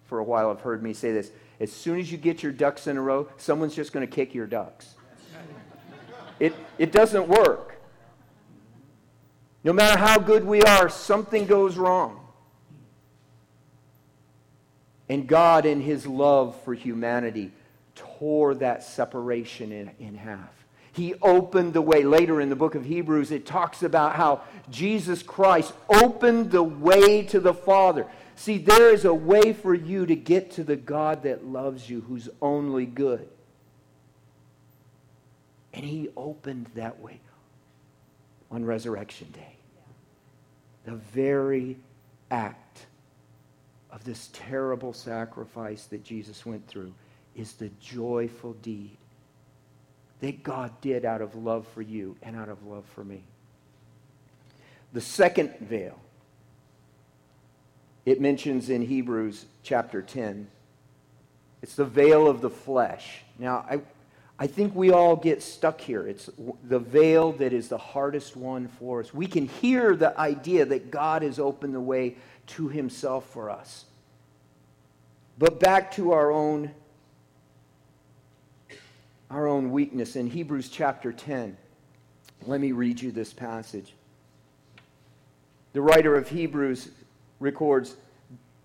for 0.08 0.18
a 0.18 0.24
while 0.24 0.48
have 0.48 0.62
heard 0.62 0.82
me 0.82 0.94
say 0.94 1.12
this. 1.12 1.30
As 1.60 1.70
soon 1.70 2.00
as 2.00 2.10
you 2.10 2.18
get 2.18 2.42
your 2.42 2.50
ducks 2.50 2.86
in 2.86 2.96
a 2.96 3.00
row, 3.00 3.28
someone's 3.36 3.76
just 3.76 3.92
going 3.92 4.06
to 4.06 4.12
kick 4.12 4.34
your 4.34 4.46
ducks. 4.46 4.94
It, 6.40 6.54
it 6.78 6.92
doesn't 6.92 7.28
work. 7.28 7.80
No 9.62 9.72
matter 9.72 9.98
how 9.98 10.18
good 10.18 10.44
we 10.44 10.62
are, 10.62 10.88
something 10.88 11.46
goes 11.46 11.76
wrong. 11.76 12.20
And 15.08 15.26
God, 15.26 15.66
in 15.66 15.80
his 15.80 16.06
love 16.06 16.58
for 16.62 16.74
humanity, 16.74 17.52
tore 17.94 18.54
that 18.54 18.82
separation 18.84 19.72
in, 19.72 19.90
in 19.98 20.14
half. 20.14 20.52
He 20.92 21.14
opened 21.22 21.74
the 21.74 21.82
way. 21.82 22.02
Later 22.02 22.40
in 22.40 22.48
the 22.48 22.56
book 22.56 22.74
of 22.74 22.84
Hebrews, 22.84 23.30
it 23.30 23.46
talks 23.46 23.82
about 23.82 24.16
how 24.16 24.42
Jesus 24.70 25.22
Christ 25.22 25.72
opened 25.88 26.50
the 26.50 26.62
way 26.62 27.22
to 27.24 27.40
the 27.40 27.54
Father. 27.54 28.06
See, 28.38 28.58
there 28.58 28.94
is 28.94 29.04
a 29.04 29.12
way 29.12 29.52
for 29.52 29.74
you 29.74 30.06
to 30.06 30.14
get 30.14 30.52
to 30.52 30.62
the 30.62 30.76
God 30.76 31.24
that 31.24 31.44
loves 31.44 31.90
you, 31.90 32.02
who's 32.02 32.28
only 32.40 32.86
good. 32.86 33.28
And 35.74 35.84
he 35.84 36.10
opened 36.16 36.70
that 36.76 37.00
way 37.00 37.18
on 38.48 38.64
Resurrection 38.64 39.28
Day. 39.32 39.56
The 40.84 40.94
very 40.94 41.78
act 42.30 42.86
of 43.90 44.04
this 44.04 44.30
terrible 44.32 44.92
sacrifice 44.92 45.86
that 45.86 46.04
Jesus 46.04 46.46
went 46.46 46.64
through 46.68 46.94
is 47.34 47.54
the 47.54 47.72
joyful 47.80 48.52
deed 48.62 48.96
that 50.20 50.44
God 50.44 50.70
did 50.80 51.04
out 51.04 51.22
of 51.22 51.34
love 51.34 51.66
for 51.74 51.82
you 51.82 52.16
and 52.22 52.36
out 52.36 52.48
of 52.48 52.64
love 52.64 52.84
for 52.94 53.02
me. 53.02 53.24
The 54.92 55.00
second 55.00 55.58
veil 55.58 55.98
it 58.08 58.22
mentions 58.22 58.70
in 58.70 58.80
Hebrews 58.80 59.44
chapter 59.62 60.00
10. 60.00 60.48
It's 61.60 61.74
the 61.74 61.84
veil 61.84 62.26
of 62.26 62.40
the 62.40 62.48
flesh. 62.48 63.22
Now, 63.38 63.66
I, 63.68 63.80
I 64.38 64.46
think 64.46 64.74
we 64.74 64.90
all 64.92 65.14
get 65.14 65.42
stuck 65.42 65.78
here. 65.78 66.06
It's 66.08 66.30
the 66.64 66.78
veil 66.78 67.32
that 67.32 67.52
is 67.52 67.68
the 67.68 67.76
hardest 67.76 68.34
one 68.34 68.68
for 68.68 69.00
us. 69.00 69.12
We 69.12 69.26
can 69.26 69.46
hear 69.46 69.94
the 69.94 70.18
idea 70.18 70.64
that 70.64 70.90
God 70.90 71.20
has 71.22 71.38
opened 71.38 71.74
the 71.74 71.82
way 71.82 72.16
to 72.46 72.68
himself 72.68 73.28
for 73.28 73.50
us. 73.50 73.84
But 75.36 75.60
back 75.60 75.92
to 75.96 76.12
our 76.12 76.30
own 76.30 76.70
our 79.30 79.46
own 79.46 79.70
weakness 79.70 80.16
in 80.16 80.26
Hebrews 80.26 80.70
chapter 80.70 81.12
10. 81.12 81.54
Let 82.46 82.62
me 82.62 82.72
read 82.72 82.98
you 82.98 83.12
this 83.12 83.34
passage. 83.34 83.92
The 85.74 85.82
writer 85.82 86.16
of 86.16 86.30
Hebrews 86.30 86.88
records, 87.40 87.96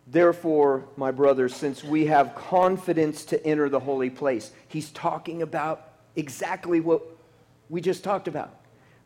Therefore, 0.06 0.86
my 0.98 1.12
brothers, 1.12 1.56
since 1.56 1.84
we 1.84 2.08
have 2.08 2.36
confidence 2.36 3.24
to 3.26 3.46
enter 3.46 3.70
the 3.70 3.80
holy 3.80 4.10
place, 4.10 4.52
he's 4.68 4.92
talking 4.92 5.42
about 5.42 5.94
exactly 6.16 6.82
what 6.82 7.02
we 7.70 7.80
just 7.80 8.04
talked 8.04 8.28
about 8.28 8.60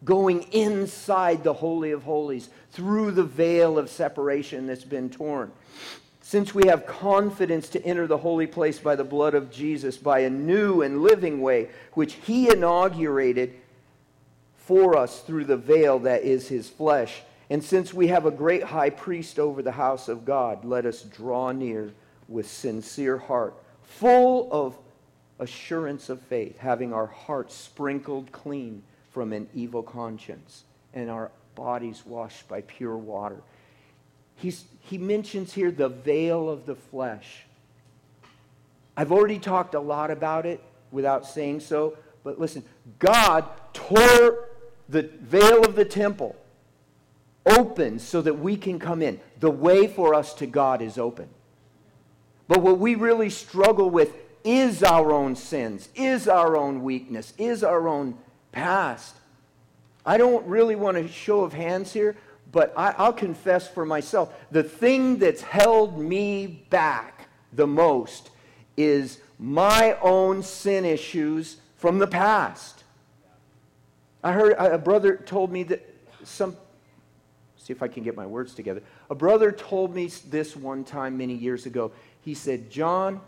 going 0.06 0.44
inside 0.54 1.44
the 1.44 1.54
Holy 1.54 1.92
of 1.92 2.04
Holies 2.04 2.50
through 2.72 3.12
the 3.12 3.24
veil 3.24 3.80
of 3.80 3.90
separation 3.90 4.68
that's 4.68 4.84
been 4.84 5.10
torn. 5.10 5.52
Since 6.22 6.54
we 6.54 6.68
have 6.68 6.86
confidence 6.86 7.70
to 7.70 7.84
enter 7.84 8.06
the 8.06 8.18
holy 8.18 8.48
place 8.48 8.80
by 8.80 8.96
the 8.96 9.04
blood 9.04 9.34
of 9.34 9.50
Jesus, 9.50 9.98
by 9.98 10.20
a 10.20 10.30
new 10.30 10.82
and 10.82 11.02
living 11.02 11.42
way, 11.42 11.70
which 11.94 12.14
he 12.16 12.52
inaugurated 12.52 13.56
for 14.56 14.98
us 14.98 15.22
through 15.22 15.46
the 15.46 15.58
veil 15.58 16.00
that 16.00 16.24
is 16.24 16.48
his 16.48 16.70
flesh 16.70 17.22
and 17.50 17.64
since 17.64 17.94
we 17.94 18.08
have 18.08 18.26
a 18.26 18.32
great 18.32 18.64
high 18.64 18.90
priest 18.90 19.40
over 19.40 19.62
the 19.62 19.72
house 19.72 20.10
of 20.10 20.26
God, 20.26 20.66
let 20.66 20.86
us 20.86 21.02
draw 21.04 21.52
near 21.52 21.92
with 22.28 22.50
sincere 22.50 23.18
heart, 23.18 23.54
full 23.84 24.50
of 24.52 24.78
assurance 25.40 26.10
of 26.10 26.22
faith, 26.22 26.58
having 26.58 26.94
our 26.94 27.06
hearts 27.06 27.56
sprinkled 27.56 28.32
clean 28.32 28.84
from 29.12 29.32
an 29.32 29.48
evil 29.54 29.82
conscience 29.82 30.64
and 30.94 31.10
our 31.10 31.32
bodies 31.56 32.04
washed 32.06 32.48
by 32.48 32.62
pure 32.62 32.98
water. 32.98 33.42
He's, 34.36 34.66
he 34.82 34.98
mentions 34.98 35.54
here 35.54 35.72
the 35.72 35.90
veil 35.90 36.50
of 36.50 36.66
the 36.66 36.76
flesh. 36.76 37.46
I've 38.96 39.12
already 39.12 39.40
talked 39.40 39.74
a 39.74 39.80
lot 39.80 40.12
about 40.12 40.46
it 40.46 40.62
without 40.92 41.26
saying 41.26 41.62
so, 41.62 41.98
but 42.24 42.40
listen, 42.40 42.64
God 43.00 43.46
tore 43.74 44.50
the 44.90 45.04
veil 45.22 45.64
of 45.64 45.76
the 45.76 45.86
temple 45.86 46.36
open 47.48 48.00
so 48.00 48.22
that 48.22 48.40
we 48.40 48.58
can 48.58 48.80
come 48.80 49.02
in. 49.02 49.20
The 49.40 49.52
way 49.52 49.88
for 49.88 50.14
us 50.14 50.34
to 50.36 50.48
God 50.48 50.82
is 50.82 50.98
open. 50.98 51.30
But 52.48 52.62
what 52.62 52.80
we 52.80 52.96
really 52.96 53.30
struggle 53.30 53.90
with 53.90 54.14
is 54.44 54.84
our 54.84 55.12
own 55.12 55.36
sins, 55.36 55.90
is 55.96 56.28
our 56.28 56.56
own 56.56 56.84
weakness, 56.84 57.34
is 57.38 57.64
our 57.64 57.88
own 57.88 58.18
past. 58.52 59.16
I 60.06 60.18
don't 60.18 60.46
really 60.48 60.76
want 60.76 60.98
a 60.98 61.08
show 61.08 61.42
of 61.42 61.52
hands 61.52 61.92
here, 61.92 62.16
but 62.52 62.74
I, 62.78 63.06
will 63.06 63.14
confess 63.14 63.68
for 63.68 63.86
myself 63.86 64.34
the 64.52 64.64
thing 64.64 65.18
that's 65.18 65.42
held 65.42 66.00
me 66.00 66.66
back 66.70 67.28
the 67.52 67.68
most 67.68 68.30
is 68.78 69.20
my 69.38 69.98
own 70.02 70.44
sin 70.44 70.86
issues 70.86 71.58
from 71.76 72.00
the 72.00 72.08
past. 72.08 72.84
I 74.24 74.32
heard 74.32 74.54
a 74.54 74.78
brother 74.78 75.18
told 75.18 75.52
me 75.52 75.64
that 75.64 75.94
some 76.24 76.56
see 77.68 77.74
if 77.74 77.84
I 77.84 77.90
can 77.90 78.04
get 78.04 78.16
my 78.16 78.26
words 78.26 78.56
together. 78.56 78.82
A 79.10 79.16
brother 79.16 79.52
told 79.52 79.94
me 79.94 80.08
this 80.30 80.56
one 80.56 80.86
time 80.86 81.18
many 81.18 81.34
years 81.34 81.66
ago. 81.66 81.92
He 82.22 82.34
said, 82.34 82.72
John, 82.72 83.20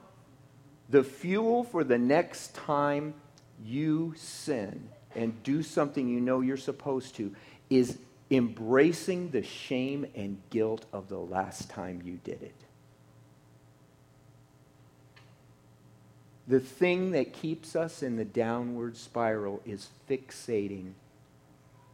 the 0.89 1.03
fuel 1.03 1.65
for 1.65 1.83
the 1.83 1.97
next 1.97 2.55
time 2.55 3.13
you 3.63 4.13
sin 4.15 4.87
and 5.13 5.43
do 5.43 5.61
something 5.61 6.07
you 6.07 6.21
know 6.21 6.39
you're 6.39 6.55
supposed 6.55 7.15
to 7.15 7.35
is 7.69 7.97
embracing 8.31 9.31
the 9.31 9.43
shame 9.43 10.05
and 10.15 10.37
guilt 10.51 10.85
of 10.93 11.09
the 11.09 11.19
last 11.19 11.69
time 11.69 12.01
you 12.05 12.19
did 12.23 12.41
it. 12.41 12.55
The 16.47 16.61
thing 16.61 17.11
that 17.11 17.33
keeps 17.33 17.75
us 17.75 18.01
in 18.01 18.15
the 18.15 18.25
downward 18.25 18.95
spiral 18.95 19.61
is 19.65 19.89
fixating 20.09 20.93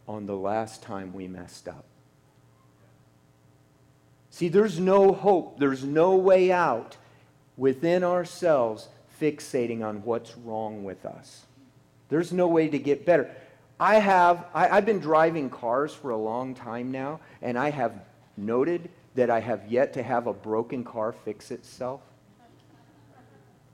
on 0.07 0.27
the 0.27 0.35
last 0.35 0.83
time 0.83 1.11
we 1.11 1.27
messed 1.27 1.67
up. 1.67 1.85
See, 4.35 4.49
there's 4.49 4.81
no 4.81 5.13
hope, 5.13 5.59
there's 5.59 5.85
no 5.85 6.17
way 6.17 6.51
out 6.51 6.97
within 7.55 8.03
ourselves 8.03 8.89
fixating 9.21 9.81
on 9.81 10.03
what's 10.03 10.35
wrong 10.35 10.83
with 10.83 11.05
us. 11.05 11.45
There's 12.09 12.33
no 12.33 12.45
way 12.45 12.67
to 12.67 12.77
get 12.77 13.05
better. 13.05 13.33
I 13.79 13.95
have, 13.95 14.45
I, 14.53 14.67
have 14.67 14.85
been 14.85 14.99
driving 14.99 15.49
cars 15.49 15.93
for 15.93 16.09
a 16.09 16.17
long 16.17 16.53
time 16.53 16.91
now, 16.91 17.21
and 17.41 17.57
I 17.57 17.69
have 17.69 17.93
noted 18.35 18.89
that 19.13 19.29
I 19.29 19.39
have 19.39 19.71
yet 19.71 19.93
to 19.93 20.03
have 20.03 20.27
a 20.27 20.33
broken 20.33 20.83
car 20.83 21.13
fix 21.13 21.49
itself. 21.49 22.01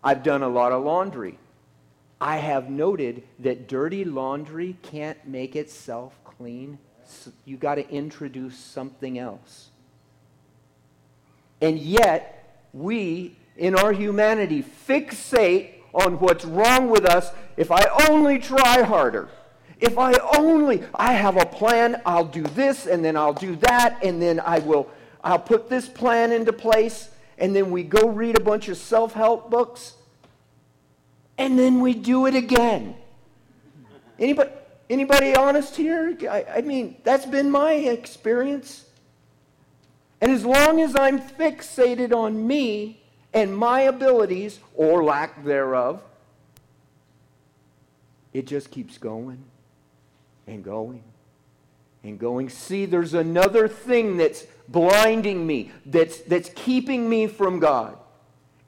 I've 0.04 0.21
done 0.21 0.43
a 0.43 0.47
lot 0.47 0.74
of 0.74 0.84
laundry. 0.84 1.39
I 2.21 2.38
have 2.38 2.69
noted 2.69 3.24
that 3.39 3.67
dirty 3.67 4.06
laundry 4.06 4.78
can't 4.84 5.28
make 5.28 5.56
itself 5.56 6.19
clean. 6.24 6.78
So 7.04 7.32
you 7.45 7.58
got 7.58 7.76
to 7.76 7.89
introduce 7.89 8.60
something 8.60 9.17
else. 9.17 9.71
And 11.62 11.78
yet, 11.78 12.67
we, 12.74 13.38
in 13.56 13.76
our 13.76 13.91
humanity, 13.91 14.63
fixate 14.88 15.69
on 15.93 16.19
what's 16.19 16.45
wrong 16.45 16.89
with 16.89 17.06
us 17.06 17.32
if 17.58 17.71
I 17.71 17.86
only 18.10 18.39
try 18.39 18.82
harder. 18.82 19.30
If 19.80 19.97
I 19.97 20.13
only, 20.38 20.84
I 20.93 21.13
have 21.13 21.38
a 21.38 21.45
plan, 21.45 22.02
I'll 22.06 22.26
do 22.26 22.43
this, 22.43 22.86
and 22.86 23.04
then 23.04 23.17
I'll 23.17 23.34
do 23.34 23.56
that, 23.58 24.04
and 24.04 24.21
then 24.21 24.39
I 24.39 24.60
will, 24.60 24.89
I'll 25.24 25.39
put 25.39 25.69
this 25.69 25.89
plan 25.89 26.32
into 26.32 26.54
place, 26.54 27.10
and 27.38 27.56
then 27.56 27.71
we 27.71 27.84
go 27.84 28.08
read 28.08 28.38
a 28.38 28.43
bunch 28.43 28.69
of 28.69 28.78
self-help 28.78 29.50
books, 29.50 29.95
and 31.38 31.58
then 31.58 31.82
we 31.82 31.95
do 31.95 32.28
it 32.28 32.36
again. 32.36 32.95
Anybody, 34.19 34.52
anybody 34.88 35.36
honest 35.36 35.76
here? 35.76 36.15
I, 36.30 36.45
I 36.58 36.62
mean, 36.62 36.97
that's 37.04 37.26
been 37.26 37.50
my 37.50 37.74
experience. 37.74 38.86
And 40.22 40.32
as 40.32 40.46
long 40.46 40.80
as 40.80 40.96
I'm 40.96 41.20
fixated 41.20 42.14
on 42.14 42.46
me 42.46 43.02
and 43.34 43.56
my 43.56 43.82
abilities, 43.82 44.60
or 44.76 45.04
lack 45.04 45.44
thereof, 45.44 46.04
it 48.32 48.46
just 48.46 48.70
keeps 48.72 48.98
going 48.98 49.44
and 50.48 50.64
going 50.64 51.04
and 52.04 52.20
going. 52.20 52.50
See, 52.50 52.86
there's 52.86 53.14
another 53.14 53.68
thing 53.68 54.18
that's 54.18 54.46
blinding 54.68 55.46
me, 55.46 55.72
that's, 55.86 56.20
that's 56.22 56.50
keeping 56.56 57.10
me 57.10 57.28
from 57.28 57.60
God. 57.60 57.98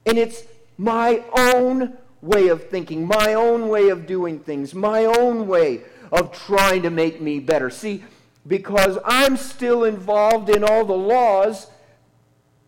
And 0.06 0.18
it's 0.18 0.42
my 0.76 1.22
own 1.36 1.96
way 2.20 2.48
of 2.48 2.68
thinking, 2.68 3.06
my 3.06 3.34
own 3.34 3.68
way 3.68 3.90
of 3.90 4.06
doing 4.06 4.40
things, 4.40 4.74
my 4.74 5.04
own 5.04 5.46
way 5.46 5.82
of 6.10 6.32
trying 6.32 6.82
to 6.82 6.90
make 6.90 7.20
me 7.20 7.38
better. 7.38 7.70
See, 7.70 8.02
because 8.46 8.98
I'm 9.04 9.36
still 9.36 9.84
involved 9.84 10.50
in 10.50 10.64
all 10.64 10.84
the 10.84 10.92
laws 10.92 11.68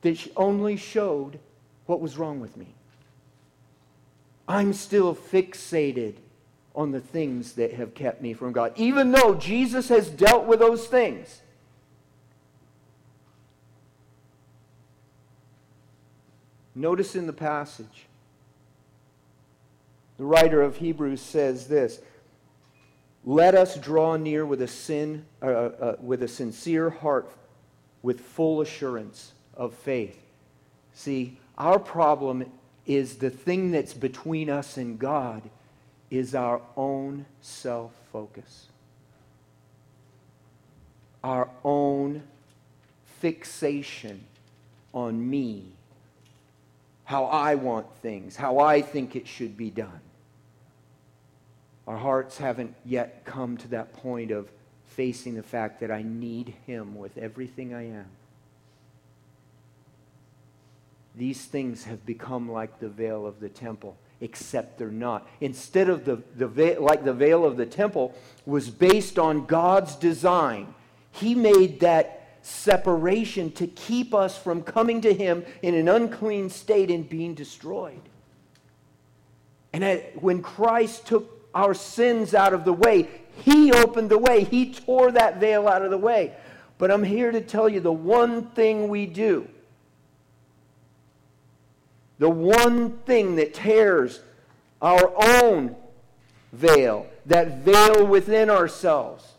that 0.02 0.26
only 0.36 0.76
showed 0.76 1.38
what 1.86 2.00
was 2.00 2.16
wrong 2.16 2.40
with 2.40 2.56
me. 2.56 2.68
I'm 4.48 4.72
still 4.72 5.14
fixated 5.14 6.14
on 6.74 6.92
the 6.92 7.00
things 7.00 7.54
that 7.54 7.72
have 7.74 7.94
kept 7.94 8.22
me 8.22 8.32
from 8.34 8.52
God, 8.52 8.72
even 8.76 9.10
though 9.10 9.34
Jesus 9.34 9.88
has 9.88 10.08
dealt 10.08 10.44
with 10.46 10.60
those 10.60 10.86
things. 10.86 11.40
Notice 16.74 17.16
in 17.16 17.26
the 17.26 17.32
passage, 17.32 18.06
the 20.18 20.24
writer 20.24 20.60
of 20.60 20.76
Hebrews 20.76 21.22
says 21.22 21.66
this 21.66 22.00
let 23.28 23.56
us 23.56 23.76
draw 23.76 24.16
near 24.16 24.46
with 24.46 24.62
a, 24.62 24.68
sin, 24.68 25.26
uh, 25.42 25.46
uh, 25.46 25.96
with 26.00 26.22
a 26.22 26.28
sincere 26.28 26.90
heart, 26.90 27.28
with 28.00 28.20
full 28.20 28.60
assurance 28.60 29.32
of 29.54 29.74
faith. 29.74 30.22
See, 30.94 31.36
our 31.58 31.80
problem 31.80 32.50
is 32.86 33.16
the 33.16 33.30
thing 33.30 33.72
that's 33.72 33.94
between 33.94 34.48
us 34.48 34.76
and 34.76 34.96
God 34.96 35.42
is 36.08 36.36
our 36.36 36.62
own 36.76 37.26
self 37.40 37.90
focus, 38.12 38.68
our 41.24 41.48
own 41.64 42.22
fixation 43.18 44.24
on 44.94 45.28
me, 45.28 45.64
how 47.02 47.24
I 47.24 47.56
want 47.56 47.92
things, 47.96 48.36
how 48.36 48.60
I 48.60 48.82
think 48.82 49.16
it 49.16 49.26
should 49.26 49.56
be 49.56 49.70
done. 49.70 50.00
Our 51.87 51.96
hearts 51.96 52.38
haven't 52.38 52.75
yet 52.85 53.25
come 53.25 53.57
to 53.59 53.68
that 53.68 53.92
point 53.92 54.31
of 54.31 54.51
facing 54.87 55.35
the 55.35 55.42
fact 55.42 55.81
that 55.81 55.90
I 55.90 56.03
need 56.03 56.55
Him 56.66 56.96
with 56.96 57.16
everything 57.18 57.75
I 57.75 57.88
am. 57.88 58.07
These 61.14 61.44
things 61.44 61.85
have 61.85 62.05
become 62.05 62.51
like 62.51 62.79
the 62.79 62.88
veil 62.88 63.27
of 63.27 63.40
the 63.40 63.49
temple. 63.49 63.96
except 64.20 64.79
they're 64.79 64.88
not. 64.88 65.29
Instead 65.40 65.88
of 65.88 66.05
the, 66.05 66.22
the 66.37 66.46
veil, 66.46 66.83
like 66.83 67.05
the 67.05 67.12
veil 67.12 67.44
of 67.44 67.57
the 67.57 67.66
temple 67.66 68.14
was 68.46 68.70
based 68.70 69.18
on 69.18 69.46
God's 69.46 69.94
design, 69.94 70.75
He 71.12 71.35
made 71.35 71.81
that 71.81 72.38
separation 72.42 73.51
to 73.53 73.66
keep 73.66 74.14
us 74.14 74.38
from 74.38 74.62
coming 74.62 75.01
to 75.03 75.12
Him 75.12 75.44
in 75.62 75.75
an 75.75 75.88
unclean 75.88 76.49
state 76.49 76.90
and 76.90 77.09
being 77.09 77.35
destroyed. 77.35 78.01
And 79.72 80.03
when 80.14 80.42
Christ 80.42 81.07
took 81.07 81.36
our 81.57 81.73
sins 81.73 82.35
out 82.35 82.53
of 82.53 82.66
the 82.66 82.73
way, 82.73 83.09
He 83.42 83.73
opened 83.73 84.11
the 84.11 84.19
way, 84.19 84.45
He 84.45 84.73
tore 84.75 85.11
that 85.12 85.40
veil 85.40 85.66
out 85.66 85.83
of 85.83 85.90
the 85.90 85.99
way. 85.99 86.35
But 86.77 86.90
I'm 86.90 87.03
here 87.03 87.33
to 87.33 87.40
tell 87.40 87.66
you 87.69 87.81
the 87.81 87.90
one 87.90 88.49
thing 88.49 88.88
we 88.88 89.07
do. 89.07 89.49
The 92.19 92.29
one 92.29 92.99
thing 92.99 93.37
that 93.37 93.55
tears 93.55 94.21
our 94.83 95.12
own 95.16 95.75
veil, 96.53 97.07
that 97.25 97.59
veil 97.59 98.07
within 98.07 98.51
ourselves, 98.51 99.33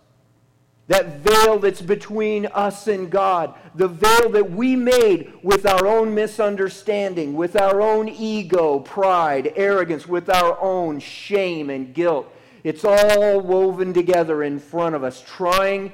that 0.88 1.17
veil 1.17 1.60
that's 1.60 1.82
between 1.82 2.45
us 2.47 2.88
and 2.88 3.10
God, 3.12 3.54
the 3.76 3.88
veil 3.88 4.30
that 4.30 4.52
we 4.52 4.76
made 4.76 5.34
with 5.43 5.65
our 5.65 5.86
own 5.86 6.15
misunderstanding, 6.15 7.34
with 7.34 7.56
our 7.56 7.82
own 7.82 8.08
ego, 8.08 8.80
pride, 8.80 9.52
arrogance, 9.56 10.08
with 10.08 10.30
our 10.30 10.58
own 10.62 11.00
shame 11.00 11.69
and 11.69 11.93
guilt. 11.93 12.34
It's 12.63 12.86
all 12.86 13.41
woven 13.41 13.93
together 13.93 14.43
in 14.43 14.60
front 14.60 14.95
of 14.95 15.04
us, 15.04 15.21
trying 15.21 15.93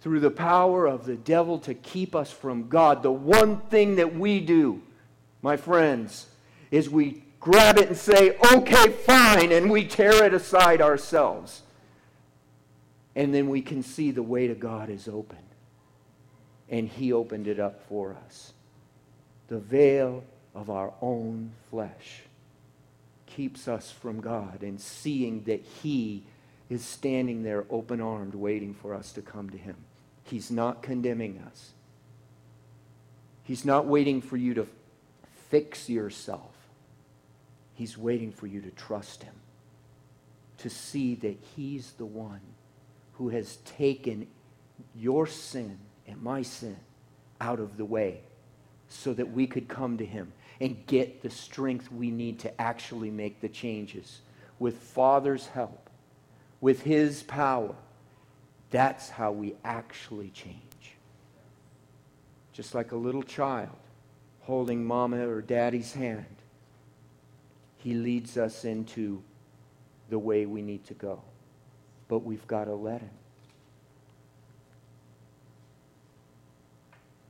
through 0.00 0.20
the 0.20 0.30
power 0.30 0.86
of 0.86 1.04
the 1.04 1.16
devil 1.16 1.58
to 1.60 1.74
keep 1.74 2.14
us 2.14 2.30
from 2.30 2.68
God. 2.68 3.02
The 3.02 3.12
one 3.12 3.60
thing 3.62 3.96
that 3.96 4.14
we 4.14 4.40
do 4.40 4.82
my 5.42 5.56
friends, 5.56 6.26
is 6.70 6.88
we 6.88 7.24
grab 7.40 7.76
it 7.76 7.88
and 7.88 7.96
say, 7.96 8.38
okay, 8.54 8.92
fine, 8.92 9.50
and 9.52 9.70
we 9.70 9.84
tear 9.84 10.24
it 10.24 10.32
aside 10.32 10.80
ourselves. 10.80 11.62
And 13.14 13.34
then 13.34 13.48
we 13.48 13.62
can 13.62 13.82
see 13.82 14.10
the 14.10 14.22
way 14.22 14.46
to 14.46 14.54
God 14.54 14.88
is 14.88 15.08
open. 15.08 15.38
And 16.68 16.88
He 16.88 17.12
opened 17.12 17.46
it 17.46 17.60
up 17.60 17.86
for 17.88 18.16
us. 18.26 18.52
The 19.48 19.58
veil 19.58 20.24
of 20.54 20.70
our 20.70 20.92
own 21.00 21.52
flesh 21.70 22.22
keeps 23.26 23.68
us 23.68 23.90
from 23.90 24.20
God 24.20 24.62
and 24.62 24.80
seeing 24.80 25.44
that 25.44 25.62
He 25.82 26.24
is 26.70 26.84
standing 26.84 27.42
there 27.42 27.66
open 27.68 28.00
armed, 28.00 28.34
waiting 28.34 28.72
for 28.72 28.94
us 28.94 29.12
to 29.12 29.22
come 29.22 29.50
to 29.50 29.58
Him. 29.58 29.76
He's 30.24 30.50
not 30.50 30.82
condemning 30.82 31.42
us. 31.46 31.72
He's 33.44 33.64
not 33.64 33.86
waiting 33.86 34.22
for 34.22 34.36
you 34.36 34.54
to 34.54 34.66
fix 35.50 35.88
yourself. 35.90 36.54
He's 37.74 37.98
waiting 37.98 38.32
for 38.32 38.46
you 38.46 38.60
to 38.60 38.70
trust 38.70 39.22
him, 39.22 39.34
to 40.58 40.70
see 40.70 41.14
that 41.16 41.36
he's 41.56 41.92
the 41.92 42.06
one 42.06 42.40
who 43.22 43.28
has 43.28 43.58
taken 43.58 44.26
your 44.96 45.28
sin 45.28 45.78
and 46.08 46.20
my 46.20 46.42
sin 46.42 46.76
out 47.40 47.60
of 47.60 47.76
the 47.76 47.84
way 47.84 48.20
so 48.88 49.14
that 49.14 49.30
we 49.30 49.46
could 49.46 49.68
come 49.68 49.96
to 49.96 50.04
him 50.04 50.32
and 50.60 50.84
get 50.88 51.22
the 51.22 51.30
strength 51.30 51.92
we 51.92 52.10
need 52.10 52.40
to 52.40 52.60
actually 52.60 53.12
make 53.12 53.40
the 53.40 53.48
changes. 53.48 54.22
With 54.58 54.76
Father's 54.76 55.46
help, 55.46 55.88
with 56.60 56.82
his 56.82 57.22
power, 57.22 57.76
that's 58.70 59.08
how 59.08 59.30
we 59.30 59.54
actually 59.62 60.30
change. 60.30 60.96
Just 62.52 62.74
like 62.74 62.90
a 62.90 62.96
little 62.96 63.22
child 63.22 63.70
holding 64.40 64.84
mama 64.84 65.28
or 65.28 65.40
daddy's 65.40 65.92
hand, 65.92 66.26
he 67.76 67.94
leads 67.94 68.36
us 68.36 68.64
into 68.64 69.22
the 70.10 70.18
way 70.18 70.44
we 70.44 70.60
need 70.60 70.84
to 70.86 70.94
go. 70.94 71.22
But 72.08 72.20
we've 72.20 72.46
got 72.46 72.64
to 72.64 72.74
let 72.74 73.00
him. 73.00 73.10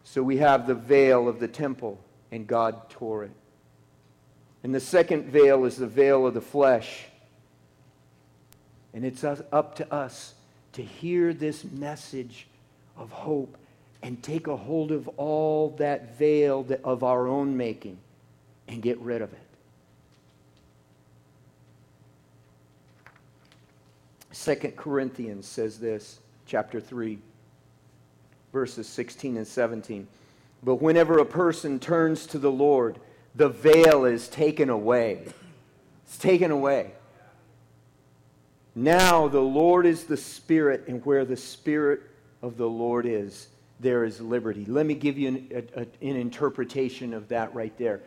So 0.04 0.22
we 0.22 0.38
have 0.38 0.66
the 0.66 0.74
veil 0.74 1.28
of 1.28 1.40
the 1.40 1.48
temple, 1.48 1.98
and 2.30 2.46
God 2.46 2.90
tore 2.90 3.24
it. 3.24 3.30
And 4.62 4.74
the 4.74 4.80
second 4.80 5.26
veil 5.26 5.64
is 5.64 5.76
the 5.76 5.86
veil 5.86 6.26
of 6.26 6.34
the 6.34 6.40
flesh. 6.40 7.04
And 8.92 9.04
it's 9.04 9.24
up 9.24 9.76
to 9.76 9.92
us 9.92 10.34
to 10.74 10.82
hear 10.82 11.32
this 11.32 11.64
message 11.64 12.46
of 12.96 13.10
hope 13.10 13.56
and 14.02 14.22
take 14.22 14.48
a 14.48 14.56
hold 14.56 14.92
of 14.92 15.08
all 15.16 15.70
that 15.78 16.18
veil 16.18 16.66
of 16.84 17.02
our 17.02 17.26
own 17.26 17.56
making 17.56 17.98
and 18.68 18.82
get 18.82 18.98
rid 18.98 19.22
of 19.22 19.32
it. 19.32 19.41
Second 24.42 24.76
Corinthians 24.76 25.46
says 25.46 25.78
this, 25.78 26.18
chapter 26.46 26.80
3, 26.80 27.16
verses 28.52 28.88
16 28.88 29.36
and 29.36 29.46
17. 29.46 30.08
But 30.64 30.82
whenever 30.82 31.18
a 31.18 31.24
person 31.24 31.78
turns 31.78 32.26
to 32.26 32.40
the 32.40 32.50
Lord, 32.50 32.98
the 33.36 33.48
veil 33.48 34.04
is 34.04 34.26
taken 34.26 34.68
away. 34.68 35.26
It's 36.04 36.18
taken 36.18 36.50
away. 36.50 36.90
Now 38.74 39.28
the 39.28 39.38
Lord 39.38 39.86
is 39.86 40.06
the 40.06 40.16
Spirit, 40.16 40.88
and 40.88 41.06
where 41.06 41.24
the 41.24 41.36
Spirit 41.36 42.00
of 42.42 42.56
the 42.56 42.68
Lord 42.68 43.06
is, 43.06 43.46
there 43.78 44.02
is 44.02 44.20
liberty. 44.20 44.64
Let 44.64 44.86
me 44.86 44.94
give 44.94 45.18
you 45.18 45.28
an, 45.28 45.62
a, 45.76 45.82
an 46.04 46.16
interpretation 46.16 47.14
of 47.14 47.28
that 47.28 47.54
right 47.54 47.78
there. 47.78 48.00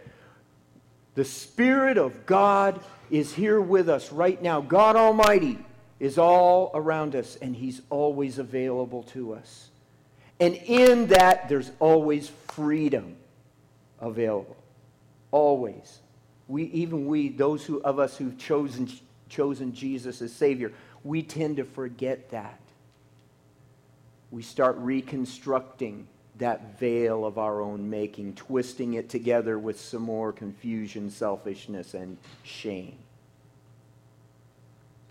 The 1.14 1.24
Spirit 1.24 1.98
of 1.98 2.26
God 2.26 2.82
is 3.10 3.34
here 3.34 3.62
with 3.62 3.88
us 3.88 4.12
right 4.12 4.42
now. 4.42 4.60
God 4.60 4.98
Almighty 4.98 5.60
is 6.00 6.18
all 6.18 6.72
around 6.74 7.16
us, 7.16 7.38
and 7.38 7.56
He's 7.56 7.82
always 7.90 8.38
available 8.38 9.04
to 9.04 9.34
us. 9.34 9.70
And 10.40 10.56
in 10.56 11.08
that, 11.08 11.48
there's 11.48 11.72
always 11.80 12.30
freedom 12.48 13.16
available. 14.00 14.58
Always. 15.32 16.00
We, 16.48 16.64
even 16.66 17.08
we, 17.08 17.30
those 17.30 17.66
who, 17.66 17.82
of 17.82 18.00
us 18.00 18.18
who've 18.18 18.38
chosen, 18.38 18.92
chosen 19.30 19.74
Jesus 19.74 20.22
as 20.22 20.34
Savior, 20.34 20.72
we 21.04 21.24
tend 21.24 21.58
to 21.58 21.64
forget 21.64 22.30
that 22.32 22.60
we 24.32 24.42
start 24.42 24.76
reconstructing 24.80 26.08
that 26.40 26.78
veil 26.78 27.26
of 27.26 27.38
our 27.38 27.62
own 27.62 27.90
making, 27.90 28.34
twisting 28.34 28.96
it 28.96 29.10
together 29.10 29.58
with 29.58 29.80
some 29.80 30.02
more 30.02 30.34
confusion, 30.34 31.10
selfishness, 31.10 31.94
and 31.94 32.18
shame. 32.44 32.98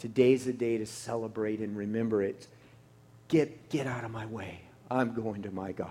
Today's 0.04 0.46
a 0.46 0.52
day 0.52 0.76
to 0.76 0.84
celebrate 0.84 1.60
and 1.60 1.74
remember 1.74 2.22
it. 2.22 2.46
Get, 3.28 3.70
get 3.70 3.86
out 3.86 4.04
of 4.04 4.10
my 4.10 4.26
way. 4.26 4.60
I'm 4.90 5.14
going 5.14 5.40
to 5.44 5.50
my 5.50 5.72
God. 5.72 5.88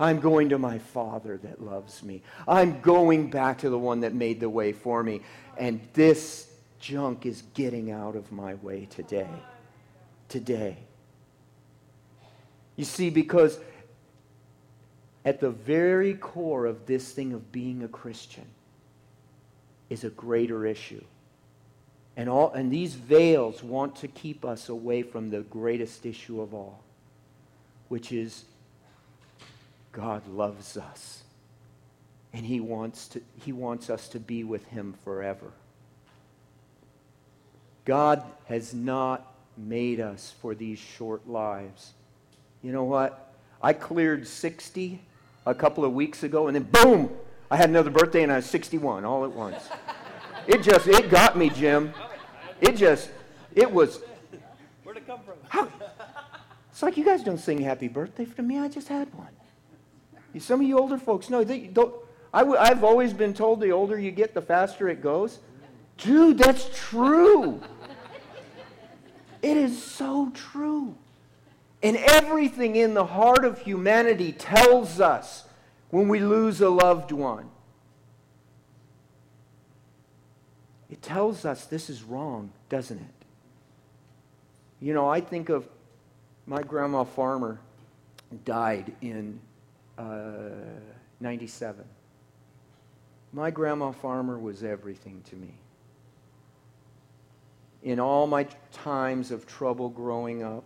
I'm 0.00 0.18
going 0.18 0.48
to 0.48 0.58
my 0.58 0.78
Father 0.78 1.36
that 1.42 1.62
loves 1.62 2.02
me. 2.02 2.22
I'm 2.48 2.80
going 2.80 3.28
back 3.28 3.58
to 3.58 3.68
the 3.68 3.78
one 3.78 4.00
that 4.00 4.14
made 4.14 4.40
the 4.40 4.48
way 4.48 4.72
for 4.72 5.02
me. 5.02 5.20
And 5.58 5.86
this 5.92 6.54
junk 6.80 7.26
is 7.26 7.42
getting 7.52 7.90
out 7.90 8.16
of 8.16 8.32
my 8.32 8.54
way 8.54 8.86
today. 8.86 9.28
Today. 10.30 10.78
You 12.76 12.86
see, 12.86 13.10
because 13.10 13.60
at 15.26 15.38
the 15.38 15.50
very 15.50 16.14
core 16.14 16.64
of 16.64 16.86
this 16.86 17.12
thing 17.12 17.34
of 17.34 17.52
being 17.52 17.82
a 17.82 17.88
Christian 17.88 18.46
is 19.90 20.02
a 20.02 20.08
greater 20.08 20.64
issue. 20.64 21.04
And, 22.16 22.28
all, 22.28 22.52
and 22.52 22.70
these 22.70 22.94
veils 22.94 23.62
want 23.62 23.96
to 23.96 24.08
keep 24.08 24.44
us 24.44 24.68
away 24.68 25.02
from 25.02 25.30
the 25.30 25.40
greatest 25.40 26.06
issue 26.06 26.40
of 26.40 26.54
all, 26.54 26.82
which 27.88 28.12
is 28.12 28.44
God 29.92 30.26
loves 30.28 30.76
us. 30.76 31.22
And 32.32 32.44
he 32.44 32.60
wants, 32.60 33.08
to, 33.08 33.22
he 33.44 33.52
wants 33.52 33.90
us 33.90 34.08
to 34.08 34.20
be 34.20 34.44
with 34.44 34.64
him 34.66 34.94
forever. 35.04 35.50
God 37.84 38.22
has 38.46 38.74
not 38.74 39.34
made 39.56 40.00
us 40.00 40.34
for 40.40 40.54
these 40.54 40.78
short 40.78 41.28
lives 41.28 41.92
you 42.64 42.72
know 42.72 42.84
what? 42.84 43.34
I 43.62 43.74
cleared 43.74 44.26
60 44.26 44.98
a 45.44 45.54
couple 45.54 45.84
of 45.84 45.92
weeks 45.92 46.22
ago, 46.22 46.46
and 46.46 46.56
then 46.56 46.62
boom, 46.62 47.10
I 47.50 47.58
had 47.58 47.68
another 47.68 47.90
birthday, 47.90 48.22
and 48.22 48.32
I 48.32 48.36
was 48.36 48.46
61 48.46 49.04
all 49.04 49.24
at 49.24 49.32
once. 49.32 49.68
it 50.46 50.62
just, 50.62 50.88
it 50.88 51.10
got 51.10 51.36
me, 51.36 51.50
Jim. 51.50 51.92
It 52.60 52.76
just, 52.76 53.10
it 53.54 53.70
was. 53.70 54.00
Where'd 54.82 54.98
it 54.98 55.06
come 55.06 55.20
from? 55.20 55.34
How, 55.48 55.68
it's 56.70 56.82
like 56.82 56.96
you 56.96 57.04
guys 57.04 57.22
don't 57.22 57.38
sing 57.38 57.60
happy 57.60 57.88
birthday 57.88 58.24
for 58.24 58.42
me. 58.42 58.58
I 58.58 58.68
just 58.68 58.88
had 58.88 59.12
one. 59.14 59.28
Some 60.40 60.60
of 60.60 60.66
you 60.66 60.78
older 60.78 60.98
folks 60.98 61.30
know. 61.30 61.44
They 61.44 61.60
don't, 61.60 61.94
I 62.32 62.40
w- 62.40 62.58
I've 62.58 62.82
always 62.82 63.12
been 63.12 63.32
told 63.34 63.60
the 63.60 63.70
older 63.70 63.98
you 63.98 64.10
get, 64.10 64.34
the 64.34 64.42
faster 64.42 64.88
it 64.88 65.00
goes. 65.00 65.38
Dude, 65.98 66.38
that's 66.38 66.68
true. 66.74 67.60
it 69.42 69.56
is 69.56 69.80
so 69.80 70.30
true. 70.34 70.96
And 71.82 71.96
everything 71.96 72.76
in 72.76 72.94
the 72.94 73.04
heart 73.06 73.44
of 73.44 73.60
humanity 73.60 74.32
tells 74.32 75.00
us 75.00 75.44
when 75.90 76.08
we 76.08 76.18
lose 76.18 76.60
a 76.60 76.70
loved 76.70 77.12
one 77.12 77.48
tells 81.04 81.44
us 81.44 81.66
this 81.66 81.90
is 81.90 82.02
wrong, 82.02 82.50
doesn't 82.68 82.98
it? 82.98 83.24
You 84.80 84.94
know, 84.94 85.08
I 85.08 85.20
think 85.20 85.48
of 85.48 85.68
my 86.46 86.62
grandma 86.62 87.04
Farmer 87.04 87.60
died 88.44 88.92
in 89.00 89.38
uh, 89.98 90.50
97. 91.20 91.84
My 93.32 93.50
grandma 93.50 93.92
Farmer 93.92 94.38
was 94.38 94.62
everything 94.62 95.22
to 95.30 95.36
me. 95.36 95.54
In 97.82 98.00
all 98.00 98.26
my 98.26 98.46
times 98.72 99.30
of 99.30 99.46
trouble 99.46 99.90
growing 99.90 100.42
up, 100.42 100.64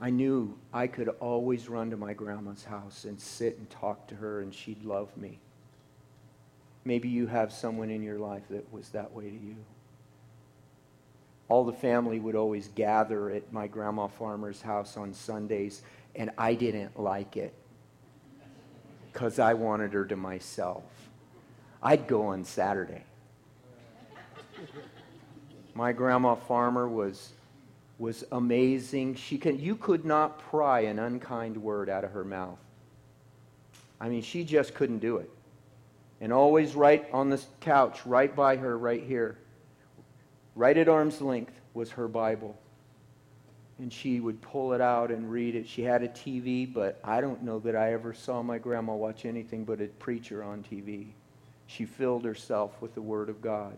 I 0.00 0.10
knew 0.10 0.56
I 0.72 0.86
could 0.86 1.08
always 1.20 1.68
run 1.68 1.90
to 1.90 1.96
my 1.96 2.14
grandma's 2.14 2.64
house 2.64 3.04
and 3.04 3.20
sit 3.20 3.58
and 3.58 3.68
talk 3.68 4.06
to 4.08 4.14
her, 4.14 4.40
and 4.40 4.54
she'd 4.54 4.82
love 4.84 5.14
me. 5.16 5.40
Maybe 6.84 7.08
you 7.08 7.26
have 7.26 7.52
someone 7.52 7.90
in 7.90 8.02
your 8.02 8.18
life 8.18 8.42
that 8.50 8.72
was 8.72 8.88
that 8.90 9.12
way 9.12 9.24
to 9.24 9.36
you. 9.36 9.56
All 11.48 11.64
the 11.64 11.72
family 11.72 12.20
would 12.20 12.36
always 12.36 12.68
gather 12.68 13.30
at 13.30 13.52
my 13.52 13.66
grandma 13.66 14.06
farmer's 14.06 14.62
house 14.62 14.96
on 14.96 15.12
Sundays, 15.12 15.82
and 16.14 16.30
I 16.38 16.54
didn't 16.54 16.98
like 16.98 17.36
it 17.36 17.52
because 19.12 19.38
I 19.38 19.54
wanted 19.54 19.92
her 19.92 20.04
to 20.06 20.16
myself. 20.16 20.84
I'd 21.82 22.06
go 22.06 22.26
on 22.26 22.44
Saturday. 22.44 23.02
My 25.74 25.92
grandma 25.92 26.34
farmer 26.34 26.88
was, 26.88 27.32
was 27.98 28.24
amazing. 28.32 29.16
She 29.16 29.38
can, 29.38 29.58
you 29.58 29.76
could 29.76 30.04
not 30.04 30.38
pry 30.38 30.80
an 30.80 30.98
unkind 30.98 31.56
word 31.56 31.88
out 31.88 32.04
of 32.04 32.12
her 32.12 32.24
mouth. 32.24 32.58
I 34.00 34.08
mean, 34.08 34.22
she 34.22 34.44
just 34.44 34.74
couldn't 34.74 34.98
do 34.98 35.16
it. 35.16 35.30
And 36.20 36.32
always 36.32 36.74
right 36.74 37.08
on 37.12 37.30
the 37.30 37.42
couch, 37.60 38.04
right 38.04 38.34
by 38.34 38.56
her, 38.56 38.76
right 38.76 39.02
here, 39.02 39.38
right 40.54 40.76
at 40.76 40.88
arm's 40.88 41.20
length, 41.20 41.54
was 41.72 41.90
her 41.92 42.08
Bible. 42.08 42.58
And 43.78 43.90
she 43.90 44.20
would 44.20 44.42
pull 44.42 44.74
it 44.74 44.82
out 44.82 45.10
and 45.10 45.30
read 45.30 45.54
it. 45.54 45.66
She 45.66 45.82
had 45.82 46.02
a 46.02 46.08
TV, 46.08 46.70
but 46.70 47.00
I 47.02 47.22
don't 47.22 47.42
know 47.42 47.58
that 47.60 47.74
I 47.74 47.94
ever 47.94 48.12
saw 48.12 48.42
my 48.42 48.58
grandma 48.58 48.94
watch 48.94 49.24
anything 49.24 49.64
but 49.64 49.80
a 49.80 49.86
preacher 49.86 50.44
on 50.44 50.62
TV. 50.62 51.06
She 51.66 51.86
filled 51.86 52.24
herself 52.24 52.72
with 52.82 52.94
the 52.94 53.00
Word 53.00 53.30
of 53.30 53.40
God. 53.40 53.76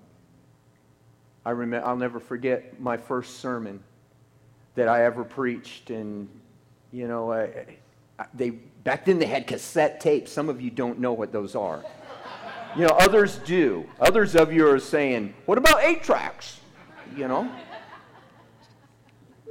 I 1.44 1.50
remember, 1.50 1.87
I'll 1.87 1.96
never 1.96 2.18
forget 2.18 2.81
my 2.81 2.96
first 2.96 3.40
sermon 3.40 3.83
that 4.74 4.88
I 4.88 5.05
ever 5.05 5.24
preached. 5.24 5.90
And, 5.90 6.28
you 6.90 7.07
know, 7.07 7.33
I, 7.33 7.66
I, 8.18 8.26
they, 8.35 8.50
back 8.50 9.05
then 9.05 9.18
they 9.18 9.26
had 9.26 9.46
cassette 9.46 10.00
tapes. 10.00 10.33
Some 10.33 10.48
of 10.48 10.61
you 10.61 10.70
don't 10.70 10.98
know 10.98 11.12
what 11.12 11.33
those 11.33 11.55
are. 11.55 11.85
You 12.77 12.87
know, 12.87 12.95
others 12.99 13.39
do. 13.39 13.89
Others 14.01 14.35
of 14.35 14.53
you 14.53 14.67
are 14.69 14.79
saying, 14.79 15.35
what 15.47 15.59
about 15.59 15.83
eight 15.83 16.03
tracks? 16.03 16.61
You 17.15 17.29
know? 17.29 17.51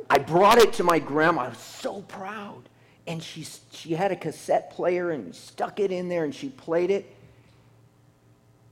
I 0.09 0.17
brought 0.17 0.57
it 0.57 0.73
to 0.73 0.83
my 0.83 0.99
grandma. 0.99 1.43
I 1.43 1.49
was 1.49 1.57
so 1.57 2.01
proud. 2.01 2.63
And 3.07 3.21
she, 3.21 3.45
she 3.71 3.93
had 3.93 4.11
a 4.11 4.15
cassette 4.15 4.71
player 4.71 5.11
and 5.11 5.35
stuck 5.35 5.79
it 5.79 5.91
in 5.91 6.09
there 6.09 6.23
and 6.23 6.33
she 6.33 6.49
played 6.49 6.91
it. 6.91 7.15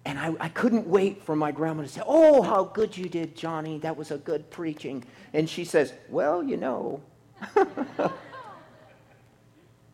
And 0.05 0.17
I, 0.17 0.33
I 0.39 0.49
couldn't 0.49 0.87
wait 0.87 1.23
for 1.23 1.35
my 1.35 1.51
grandma 1.51 1.83
to 1.83 1.87
say, 1.87 2.01
Oh, 2.05 2.41
how 2.41 2.63
good 2.63 2.97
you 2.97 3.07
did, 3.07 3.35
Johnny. 3.35 3.77
That 3.79 3.95
was 3.95 4.11
a 4.11 4.17
good 4.17 4.49
preaching. 4.49 5.03
And 5.33 5.49
she 5.49 5.65
says, 5.65 5.93
Well, 6.09 6.41
you 6.43 6.57
know. 6.57 7.01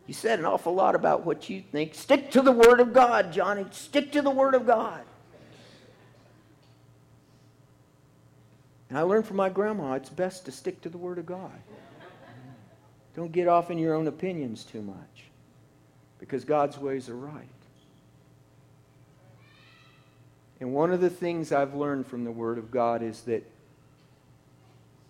You 0.07 0.13
said 0.13 0.39
an 0.39 0.45
awful 0.45 0.73
lot 0.73 0.95
about 0.95 1.25
what 1.25 1.49
you 1.49 1.61
think. 1.61 1.95
Stick 1.95 2.31
to 2.31 2.41
the 2.41 2.51
Word 2.51 2.79
of 2.79 2.93
God, 2.93 3.33
Johnny. 3.33 3.65
Stick 3.71 4.11
to 4.11 4.21
the 4.21 4.29
Word 4.29 4.53
of 4.53 4.67
God. 4.67 5.01
And 8.89 8.99
I 8.99 9.01
learned 9.01 9.25
from 9.25 9.37
my 9.37 9.49
grandma 9.49 9.93
it's 9.93 10.09
best 10.09 10.45
to 10.45 10.51
stick 10.51 10.81
to 10.81 10.89
the 10.89 10.97
Word 10.97 11.17
of 11.17 11.25
God. 11.25 11.59
Don't 13.15 13.31
get 13.31 13.47
off 13.47 13.71
in 13.71 13.77
your 13.77 13.95
own 13.95 14.07
opinions 14.07 14.63
too 14.63 14.81
much 14.81 15.23
because 16.19 16.45
God's 16.45 16.77
ways 16.77 17.09
are 17.09 17.15
right. 17.15 17.47
And 20.59 20.73
one 20.73 20.91
of 20.91 21.01
the 21.01 21.09
things 21.09 21.51
I've 21.51 21.73
learned 21.73 22.07
from 22.07 22.23
the 22.23 22.31
Word 22.31 22.57
of 22.57 22.71
God 22.71 23.01
is 23.01 23.21
that 23.21 23.49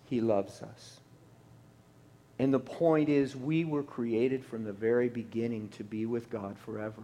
He 0.05 0.21
loves 0.21 0.61
us. 0.61 0.99
And 2.37 2.53
the 2.53 2.59
point 2.59 3.09
is, 3.09 3.35
we 3.35 3.63
were 3.63 3.83
created 3.83 4.43
from 4.45 4.63
the 4.63 4.73
very 4.73 5.07
beginning 5.07 5.69
to 5.69 5.83
be 5.83 6.05
with 6.05 6.29
God 6.29 6.57
forever. 6.65 7.01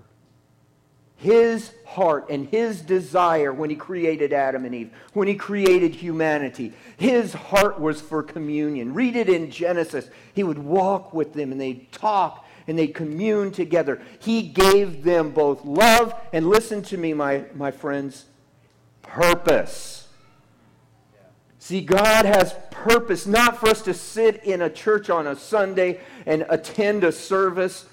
His 1.16 1.72
heart 1.86 2.32
and 2.32 2.48
his 2.50 2.82
desire 2.82 3.54
when 3.54 3.70
he 3.70 3.76
created 3.76 4.34
Adam 4.34 4.66
and 4.66 4.74
Eve, 4.74 4.92
when 5.14 5.28
he 5.28 5.36
created 5.36 5.94
humanity, 5.94 6.74
his 6.98 7.34
heart 7.34 7.80
was 7.80 8.02
for 8.02 8.24
communion. 8.24 8.96
Read 8.96 9.16
it 9.16 9.30
in 9.30 9.52
Genesis. 9.52 10.10
He 10.34 10.44
would 10.44 10.58
walk 10.58 11.14
with 11.14 11.34
them 11.34 11.52
and 11.52 11.62
they'd 11.62 11.92
talk 11.92 12.46
and 12.68 12.78
they'd 12.78 12.96
commune 12.96 13.52
together. 13.52 14.02
He 14.20 14.42
gave 14.42 15.04
them 15.04 15.32
both 15.32 15.64
love 15.64 16.14
and, 16.34 16.48
listen 16.48 16.82
to 16.84 16.98
me, 16.98 17.14
my, 17.14 17.46
my 17.54 17.70
friends, 17.70 18.26
purpose. 19.04 20.01
See, 21.62 21.82
God 21.82 22.26
has 22.26 22.56
purpose, 22.72 23.28
not 23.28 23.60
for 23.60 23.70
us 23.70 23.84
to 23.84 23.94
sit 23.94 24.44
in 24.46 24.64
a 24.64 24.70
church 24.70 25.12
on 25.12 25.28
a 25.28 25.36
Sunday 25.36 26.00
and 26.26 26.44
attend 26.50 27.04
a 27.04 27.12
service, 27.12 27.86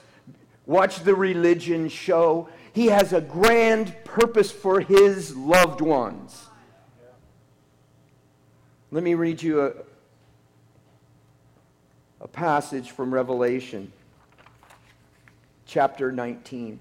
watch 0.65 1.01
the 1.01 1.15
religion 1.15 1.91
show. 1.91 2.49
He 2.73 2.87
has 2.87 3.13
a 3.13 3.21
grand 3.21 3.95
purpose 4.05 4.51
for 4.51 4.81
his 4.81 5.37
loved 5.37 5.83
ones. 5.83 6.47
Let 8.91 9.05
me 9.05 9.13
read 9.13 9.43
you 9.43 9.61
a, 9.61 9.73
a 12.23 12.29
passage 12.29 12.93
from 12.93 13.13
Revelation, 13.13 13.93
chapter 15.67 16.11
19. 16.11 16.73
It 16.73 16.79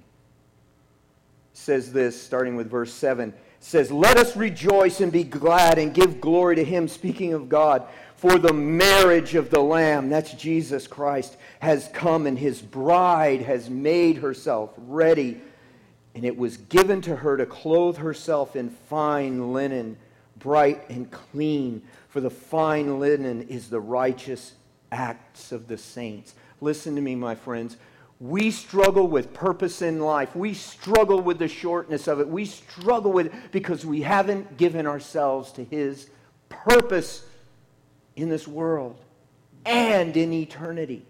says 1.51 1.91
this, 1.91 2.19
starting 2.19 2.55
with 2.55 2.71
verse 2.71 2.93
7 2.93 3.33
says, 3.59 3.91
Let 3.91 4.17
us 4.17 4.35
rejoice 4.35 5.01
and 5.01 5.11
be 5.11 5.23
glad 5.23 5.77
and 5.77 5.93
give 5.93 6.21
glory 6.21 6.55
to 6.55 6.63
him, 6.63 6.87
speaking 6.87 7.33
of 7.33 7.49
God. 7.49 7.87
For 8.15 8.39
the 8.39 8.53
marriage 8.53 9.35
of 9.35 9.51
the 9.51 9.59
Lamb, 9.59 10.09
that's 10.09 10.33
Jesus 10.33 10.87
Christ, 10.87 11.37
has 11.59 11.89
come, 11.93 12.25
and 12.25 12.37
his 12.37 12.61
bride 12.61 13.41
has 13.41 13.69
made 13.69 14.17
herself 14.17 14.73
ready. 14.75 15.39
And 16.15 16.25
it 16.25 16.35
was 16.35 16.57
given 16.57 17.01
to 17.01 17.15
her 17.15 17.37
to 17.37 17.45
clothe 17.45 17.97
herself 17.97 18.55
in 18.55 18.71
fine 18.71 19.53
linen, 19.53 19.97
bright 20.39 20.89
and 20.89 21.11
clean. 21.11 21.83
For 22.09 22.19
the 22.19 22.31
fine 22.31 22.99
linen 22.99 23.43
is 23.43 23.69
the 23.69 23.79
righteous 23.79 24.53
acts 24.91 25.51
of 25.51 25.67
the 25.67 25.77
saints. 25.77 26.33
Listen 26.59 26.95
to 26.95 27.01
me, 27.01 27.13
my 27.13 27.35
friends. 27.35 27.77
We 28.19 28.49
struggle 28.49 29.07
with 29.07 29.33
purpose 29.33 29.81
in 29.81 29.99
life. 29.99 30.35
We 30.35 30.53
struggle 30.55 31.21
with 31.21 31.37
the 31.37 31.47
shortness 31.47 32.07
of 32.07 32.19
it. 32.19 32.27
We 32.27 32.45
struggle 32.45 33.11
with 33.11 33.27
it 33.27 33.33
because 33.51 33.85
we 33.85 34.01
haven't 34.01 34.57
given 34.57 34.87
ourselves 34.87 35.51
to 35.53 35.63
His 35.63 36.09
purpose 36.49 37.23
in 38.15 38.29
this 38.29 38.47
world 38.47 38.99
and 39.65 40.17
in 40.17 40.33
eternity. 40.33 41.05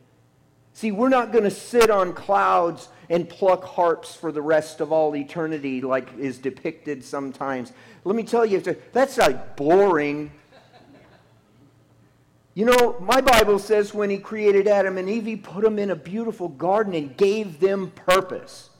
See, 0.74 0.92
we're 0.92 1.10
not 1.10 1.32
going 1.32 1.46
to 1.46 1.50
sit 1.52 1.90
on 1.90 2.14
clouds 2.14 2.90
and 3.10 3.28
pluck 3.28 3.64
harps 3.64 4.16
for 4.16 4.32
the 4.32 4.42
rest 4.42 4.82
of 4.82 4.92
all 4.92 5.16
eternity 5.16 5.82
like 5.82 6.10
is 6.20 6.38
depicted 6.38 7.04
sometimes. 7.04 7.72
Let 8.04 8.16
me 8.16 8.24
tell 8.24 8.46
you, 8.46 8.62
that's 8.92 9.18
like 9.18 9.56
boring 9.56 10.32
you 12.58 12.66
know, 12.66 12.98
my 13.00 13.22
Bible 13.22 13.60
says 13.60 13.94
when 13.94 14.10
he 14.10 14.18
created 14.18 14.68
Adam 14.68 14.98
and 14.98 15.08
Eve, 15.08 15.28
he 15.28 15.36
put 15.36 15.64
them 15.64 15.78
in 15.78 15.92
a 15.92 15.96
beautiful 15.96 16.50
garden 16.50 16.96
and 16.96 17.16
gave 17.16 17.60
them 17.60 17.92
purpose. 17.92 18.72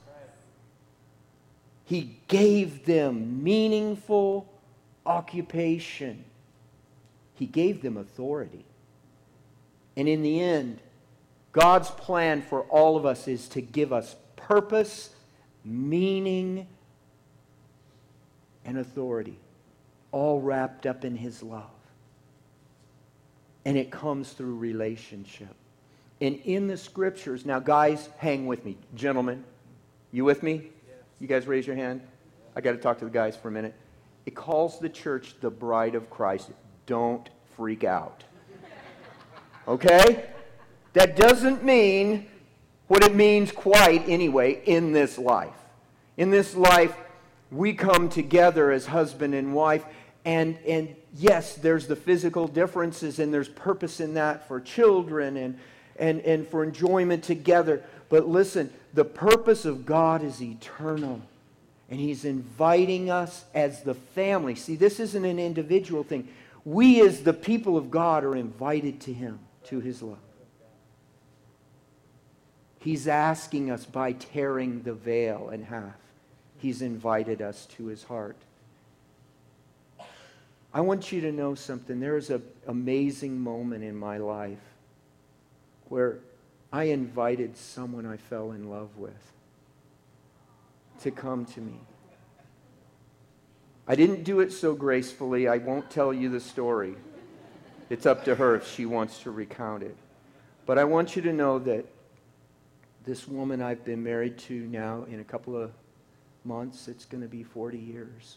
He 1.84 2.18
gave 2.26 2.86
them 2.86 3.44
meaningful 3.44 4.52
occupation. 5.06 6.24
He 7.34 7.46
gave 7.46 7.80
them 7.80 7.96
authority. 7.96 8.64
And 9.96 10.08
in 10.08 10.22
the 10.22 10.40
end, 10.40 10.80
God's 11.52 11.92
plan 11.92 12.42
for 12.42 12.62
all 12.62 12.96
of 12.96 13.06
us 13.06 13.28
is 13.28 13.46
to 13.50 13.60
give 13.60 13.92
us 13.92 14.16
purpose, 14.34 15.10
meaning, 15.64 16.66
and 18.64 18.76
authority, 18.76 19.38
all 20.10 20.40
wrapped 20.40 20.84
up 20.84 21.04
in 21.04 21.14
His 21.14 21.44
love 21.44 21.77
and 23.64 23.76
it 23.76 23.90
comes 23.90 24.32
through 24.32 24.56
relationship. 24.56 25.54
And 26.20 26.36
in 26.44 26.66
the 26.66 26.76
scriptures, 26.76 27.46
now, 27.46 27.60
guys, 27.60 28.08
hang 28.18 28.46
with 28.46 28.64
me. 28.64 28.76
Gentlemen, 28.94 29.44
you 30.10 30.24
with 30.24 30.42
me? 30.42 30.70
You 31.20 31.26
guys 31.26 31.46
raise 31.46 31.66
your 31.66 31.76
hand. 31.76 32.00
I 32.56 32.60
got 32.60 32.72
to 32.72 32.78
talk 32.78 32.98
to 32.98 33.04
the 33.04 33.10
guys 33.10 33.36
for 33.36 33.48
a 33.48 33.52
minute. 33.52 33.74
It 34.26 34.34
calls 34.34 34.78
the 34.78 34.88
church 34.88 35.34
the 35.40 35.50
bride 35.50 35.94
of 35.94 36.10
Christ. 36.10 36.50
Don't 36.86 37.28
freak 37.56 37.84
out. 37.84 38.24
Okay? 39.66 40.24
That 40.94 41.16
doesn't 41.16 41.62
mean 41.62 42.26
what 42.88 43.04
it 43.04 43.14
means 43.14 43.52
quite 43.52 44.08
anyway 44.08 44.62
in 44.64 44.92
this 44.92 45.18
life. 45.18 45.54
In 46.16 46.30
this 46.30 46.56
life, 46.56 46.96
we 47.50 47.74
come 47.74 48.08
together 48.08 48.70
as 48.72 48.86
husband 48.86 49.34
and 49.34 49.54
wife 49.54 49.84
And, 50.28 50.58
and 50.66 50.94
yes, 51.16 51.54
there's 51.54 51.86
the 51.86 51.96
physical 51.96 52.48
differences, 52.48 53.18
and 53.18 53.32
there's 53.32 53.48
purpose 53.48 53.98
in 53.98 54.12
that 54.12 54.46
for 54.46 54.60
children 54.60 55.38
and, 55.38 55.58
and, 55.96 56.20
and 56.20 56.46
for 56.46 56.62
enjoyment 56.62 57.24
together. 57.24 57.82
But 58.10 58.28
listen, 58.28 58.70
the 58.92 59.06
purpose 59.06 59.64
of 59.64 59.86
God 59.86 60.22
is 60.22 60.42
eternal. 60.42 61.22
And 61.88 61.98
He's 61.98 62.26
inviting 62.26 63.08
us 63.08 63.46
as 63.54 63.82
the 63.84 63.94
family. 63.94 64.54
See, 64.54 64.76
this 64.76 65.00
isn't 65.00 65.24
an 65.24 65.38
individual 65.38 66.04
thing. 66.04 66.28
We, 66.62 67.00
as 67.00 67.22
the 67.22 67.32
people 67.32 67.78
of 67.78 67.90
God, 67.90 68.22
are 68.22 68.36
invited 68.36 69.00
to 69.00 69.14
Him, 69.14 69.38
to 69.68 69.80
His 69.80 70.02
love. 70.02 70.18
He's 72.80 73.08
asking 73.08 73.70
us 73.70 73.86
by 73.86 74.12
tearing 74.12 74.82
the 74.82 74.92
veil 74.92 75.48
in 75.48 75.62
half. 75.62 75.96
He's 76.58 76.82
invited 76.82 77.40
us 77.40 77.64
to 77.78 77.86
His 77.86 78.02
heart. 78.04 78.36
I 80.72 80.80
want 80.80 81.12
you 81.12 81.20
to 81.22 81.32
know 81.32 81.54
something. 81.54 81.98
There 81.98 82.16
is 82.16 82.30
an 82.30 82.42
amazing 82.66 83.40
moment 83.40 83.84
in 83.84 83.96
my 83.96 84.18
life 84.18 84.58
where 85.88 86.18
I 86.72 86.84
invited 86.84 87.56
someone 87.56 88.04
I 88.04 88.18
fell 88.18 88.52
in 88.52 88.68
love 88.68 88.96
with 88.98 89.32
to 91.00 91.10
come 91.10 91.46
to 91.46 91.60
me. 91.60 91.80
I 93.86 93.94
didn't 93.94 94.24
do 94.24 94.40
it 94.40 94.52
so 94.52 94.74
gracefully. 94.74 95.48
I 95.48 95.56
won't 95.56 95.90
tell 95.90 96.12
you 96.12 96.28
the 96.28 96.40
story. 96.40 96.94
It's 97.88 98.04
up 98.04 98.24
to 98.24 98.34
her 98.34 98.54
if 98.54 98.70
she 98.70 98.84
wants 98.84 99.22
to 99.22 99.30
recount 99.30 99.82
it. 99.82 99.96
But 100.66 100.76
I 100.76 100.84
want 100.84 101.16
you 101.16 101.22
to 101.22 101.32
know 101.32 101.58
that 101.60 101.86
this 103.06 103.26
woman 103.26 103.62
I've 103.62 103.86
been 103.86 104.04
married 104.04 104.36
to 104.40 104.66
now 104.66 105.06
in 105.08 105.20
a 105.20 105.24
couple 105.24 105.56
of 105.56 105.70
months, 106.44 106.88
it's 106.88 107.06
going 107.06 107.22
to 107.22 107.28
be 107.28 107.42
40 107.42 107.78
years. 107.78 108.36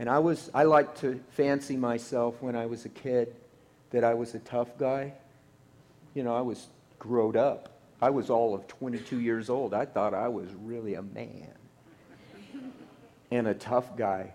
And 0.00 0.08
I 0.08 0.18
was 0.18 0.50
I 0.54 0.62
like 0.62 0.98
to 1.00 1.20
fancy 1.32 1.76
myself 1.76 2.40
when 2.40 2.56
I 2.56 2.64
was 2.64 2.86
a 2.86 2.88
kid 2.88 3.36
that 3.90 4.02
I 4.02 4.14
was 4.14 4.34
a 4.34 4.38
tough 4.38 4.78
guy. 4.78 5.12
You 6.14 6.22
know, 6.22 6.34
I 6.34 6.40
was 6.40 6.68
growed 6.98 7.36
up. 7.36 7.68
I 8.00 8.08
was 8.08 8.30
all 8.30 8.54
of 8.54 8.66
22 8.66 9.20
years 9.20 9.50
old. 9.50 9.74
I 9.74 9.84
thought 9.84 10.14
I 10.14 10.28
was 10.28 10.48
really 10.62 10.94
a 10.94 11.02
man 11.02 11.52
and 13.30 13.46
a 13.46 13.52
tough 13.52 13.94
guy. 13.94 14.32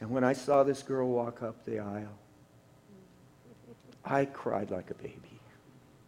And 0.00 0.10
when 0.10 0.22
I 0.22 0.32
saw 0.32 0.62
this 0.62 0.84
girl 0.84 1.08
walk 1.08 1.42
up 1.42 1.64
the 1.64 1.80
aisle, 1.80 2.16
I 4.04 4.26
cried 4.26 4.70
like 4.70 4.92
a 4.92 4.94
baby 4.94 5.40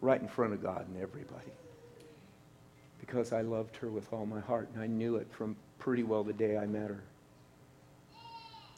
right 0.01 0.21
in 0.21 0.29
front 0.29 0.53
of 0.53 0.63
God 0.63 0.87
and 0.87 1.03
everybody 1.03 1.51
because 3.01 3.33
I 3.33 3.41
loved 3.41 3.75
her 3.79 3.91
with 3.91 4.13
all 4.13 4.27
my 4.27 4.41
heart 4.41 4.69
and 4.73 4.81
I 4.81 4.87
knew 4.87 5.17
it 5.17 5.27
from 5.33 5.57
pretty 5.81 6.05
well 6.05 6.23
the 6.23 6.33
day 6.33 6.57
I 6.57 6.67
met 6.67 6.89
her. 6.89 7.03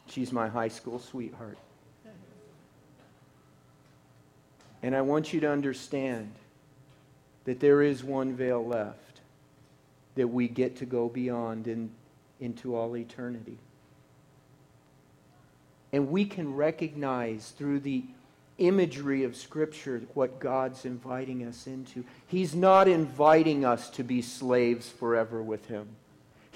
She's 0.09 0.31
my 0.31 0.47
high 0.47 0.67
school 0.67 0.99
sweetheart. 0.99 1.57
And 4.81 4.95
I 4.95 5.01
want 5.01 5.33
you 5.33 5.39
to 5.41 5.51
understand 5.51 6.31
that 7.45 7.59
there 7.59 7.81
is 7.81 8.03
one 8.03 8.33
veil 8.33 8.65
left 8.65 9.19
that 10.15 10.27
we 10.27 10.47
get 10.47 10.77
to 10.77 10.85
go 10.85 11.09
beyond 11.09 11.67
in, 11.67 11.89
into 12.39 12.75
all 12.75 12.95
eternity. 12.95 13.57
And 15.91 16.09
we 16.09 16.25
can 16.25 16.55
recognize 16.55 17.49
through 17.57 17.81
the 17.81 18.03
imagery 18.57 19.23
of 19.23 19.35
Scripture 19.35 20.01
what 20.13 20.39
God's 20.39 20.85
inviting 20.85 21.45
us 21.45 21.65
into. 21.65 22.03
He's 22.27 22.53
not 22.53 22.87
inviting 22.87 23.65
us 23.65 23.89
to 23.91 24.03
be 24.03 24.21
slaves 24.21 24.89
forever 24.89 25.41
with 25.41 25.65
Him. 25.67 25.87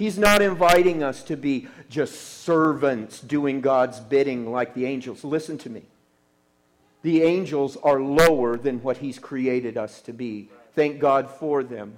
He's 0.04 0.20
not 0.20 0.42
inviting 0.42 1.02
us 1.02 1.24
to 1.24 1.38
be 1.38 1.70
just 1.88 2.42
servants 2.44 3.22
doing 3.22 3.62
God's 3.62 4.02
bidding 4.02 4.52
like 4.52 4.74
the 4.74 4.86
angels. 4.86 5.24
Listen 5.24 5.58
to 5.60 5.70
me. 5.70 5.84
The 7.04 7.24
angels 7.24 7.78
are 7.82 8.02
lower 8.02 8.58
than 8.58 8.84
what 8.84 8.98
He's 8.98 9.18
created 9.18 9.78
us 9.78 10.02
to 10.02 10.12
be. 10.12 10.50
Thank 10.76 11.00
God 11.00 11.30
for 11.30 11.64
them. 11.64 11.94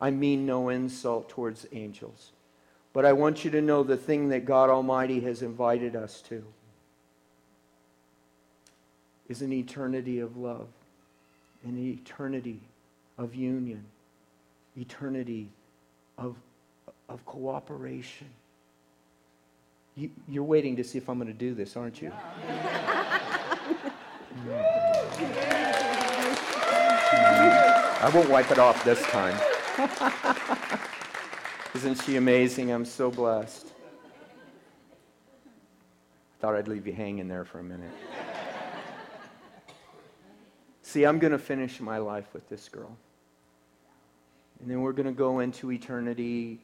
I 0.00 0.10
mean 0.10 0.46
no 0.46 0.70
insult 0.70 1.28
towards 1.28 1.66
angels. 1.70 2.32
But 2.94 3.04
I 3.04 3.12
want 3.12 3.44
you 3.44 3.50
to 3.50 3.60
know 3.60 3.82
the 3.82 3.98
thing 3.98 4.30
that 4.30 4.46
God 4.46 4.70
Almighty 4.70 5.20
has 5.20 5.42
invited 5.42 5.94
us 5.94 6.22
to 6.30 6.42
is 9.28 9.42
an 9.42 9.52
eternity 9.52 10.18
of 10.18 10.38
love, 10.38 10.68
an 11.62 11.76
eternity 11.76 12.60
of 13.18 13.34
union, 13.34 13.84
eternity 14.78 15.50
of, 16.16 16.36
of 17.08 17.24
cooperation. 17.24 18.28
You, 19.96 20.10
are 20.36 20.42
waiting 20.42 20.76
to 20.76 20.84
see 20.84 20.98
if 20.98 21.08
I'm 21.08 21.18
going 21.18 21.28
to 21.28 21.38
do 21.38 21.54
this, 21.54 21.76
aren't 21.76 22.02
you? 22.02 22.12
I 28.00 28.10
won't 28.12 28.28
wipe 28.28 28.50
it 28.50 28.58
off 28.58 28.84
this 28.84 29.02
time. 29.04 29.34
Isn't 31.74 32.02
she 32.02 32.16
amazing? 32.16 32.70
I'm 32.70 32.84
so 32.84 33.10
blessed. 33.10 33.66
I 35.46 36.40
thought 36.40 36.54
I'd 36.54 36.68
leave 36.68 36.86
you 36.86 36.92
hanging 36.92 37.28
there 37.28 37.44
for 37.44 37.60
a 37.60 37.64
minute. 37.64 37.92
See, 40.82 41.04
I'm 41.04 41.18
going 41.18 41.32
to 41.32 41.38
finish 41.38 41.80
my 41.80 41.98
life 41.98 42.26
with 42.32 42.48
this 42.48 42.68
girl. 42.68 42.96
And 44.60 44.70
then 44.70 44.80
we're 44.80 44.92
going 44.92 45.06
to 45.06 45.12
go 45.12 45.40
into 45.40 45.72
eternity. 45.72 46.60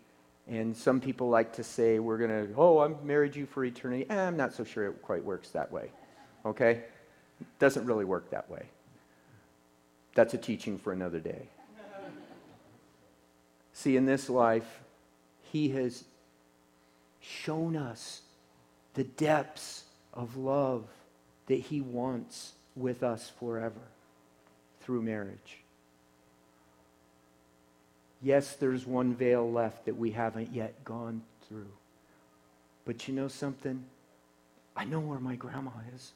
And 0.50 0.76
some 0.76 1.00
people 1.00 1.28
like 1.28 1.52
to 1.54 1.64
say, 1.64 2.00
we're 2.00 2.18
going 2.18 2.48
to, 2.48 2.52
oh, 2.56 2.80
I 2.80 2.88
married 3.04 3.36
you 3.36 3.46
for 3.46 3.64
eternity. 3.64 4.04
Eh, 4.10 4.20
I'm 4.20 4.36
not 4.36 4.52
so 4.52 4.64
sure 4.64 4.88
it 4.88 5.00
quite 5.00 5.24
works 5.24 5.50
that 5.50 5.70
way. 5.70 5.92
Okay? 6.44 6.82
It 7.40 7.46
doesn't 7.60 7.86
really 7.86 8.04
work 8.04 8.30
that 8.30 8.50
way. 8.50 8.66
That's 10.16 10.34
a 10.34 10.38
teaching 10.38 10.76
for 10.76 10.92
another 10.92 11.20
day. 11.20 11.46
See, 13.72 13.96
in 13.96 14.06
this 14.06 14.28
life, 14.28 14.80
He 15.52 15.68
has 15.68 16.02
shown 17.20 17.76
us 17.76 18.22
the 18.94 19.04
depths 19.04 19.84
of 20.12 20.36
love 20.36 20.84
that 21.46 21.60
He 21.60 21.80
wants 21.80 22.54
with 22.74 23.04
us 23.04 23.30
forever 23.38 23.82
through 24.80 25.02
marriage. 25.02 25.59
Yes, 28.22 28.54
there's 28.54 28.86
one 28.86 29.14
veil 29.14 29.50
left 29.50 29.86
that 29.86 29.96
we 29.96 30.10
haven't 30.10 30.52
yet 30.52 30.84
gone 30.84 31.22
through. 31.48 31.70
But 32.84 33.08
you 33.08 33.14
know 33.14 33.28
something? 33.28 33.84
I 34.76 34.84
know 34.84 35.00
where 35.00 35.18
my 35.18 35.36
grandma 35.36 35.70
is. 35.94 36.12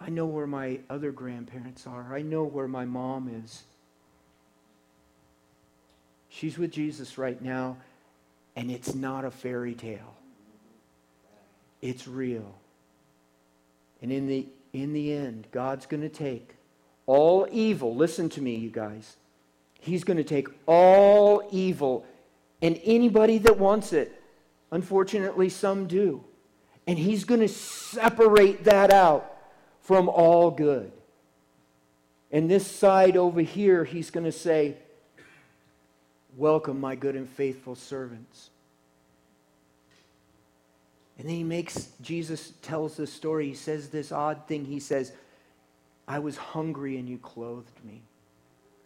I 0.00 0.10
know 0.10 0.26
where 0.26 0.46
my 0.46 0.78
other 0.88 1.10
grandparents 1.10 1.86
are. 1.86 2.14
I 2.14 2.22
know 2.22 2.44
where 2.44 2.68
my 2.68 2.84
mom 2.84 3.28
is. 3.44 3.64
She's 6.28 6.56
with 6.56 6.70
Jesus 6.70 7.18
right 7.18 7.40
now, 7.42 7.78
and 8.54 8.70
it's 8.70 8.94
not 8.94 9.24
a 9.24 9.30
fairy 9.30 9.74
tale. 9.74 10.14
It's 11.82 12.06
real. 12.06 12.54
And 14.00 14.12
in 14.12 14.28
the 14.28 14.46
in 14.72 14.92
the 14.92 15.12
end, 15.12 15.48
God's 15.50 15.86
going 15.86 16.02
to 16.02 16.08
take 16.08 16.54
all 17.08 17.48
evil. 17.50 17.96
Listen 17.96 18.28
to 18.28 18.42
me, 18.42 18.54
you 18.54 18.68
guys. 18.68 19.16
He's 19.80 20.04
going 20.04 20.18
to 20.18 20.24
take 20.24 20.48
all 20.66 21.42
evil 21.50 22.04
and 22.60 22.78
anybody 22.84 23.38
that 23.38 23.58
wants 23.58 23.94
it. 23.94 24.14
Unfortunately, 24.70 25.48
some 25.48 25.86
do. 25.86 26.22
And 26.86 26.98
He's 26.98 27.24
going 27.24 27.40
to 27.40 27.48
separate 27.48 28.64
that 28.64 28.92
out 28.92 29.34
from 29.80 30.10
all 30.10 30.50
good. 30.50 30.92
And 32.30 32.50
this 32.50 32.66
side 32.66 33.16
over 33.16 33.40
here, 33.40 33.84
He's 33.84 34.10
going 34.10 34.26
to 34.26 34.32
say, 34.32 34.76
Welcome, 36.36 36.78
my 36.78 36.94
good 36.94 37.16
and 37.16 37.28
faithful 37.28 37.74
servants. 37.74 38.50
And 41.16 41.26
then 41.26 41.34
he 41.34 41.42
makes, 41.42 41.88
Jesus 42.00 42.52
tells 42.62 42.96
this 42.96 43.12
story. 43.12 43.48
He 43.48 43.54
says 43.54 43.88
this 43.88 44.12
odd 44.12 44.46
thing. 44.46 44.64
He 44.64 44.78
says, 44.78 45.12
I 46.08 46.18
was 46.18 46.38
hungry 46.38 46.96
and 46.96 47.06
you 47.06 47.18
clothed 47.18 47.84
me. 47.84 48.00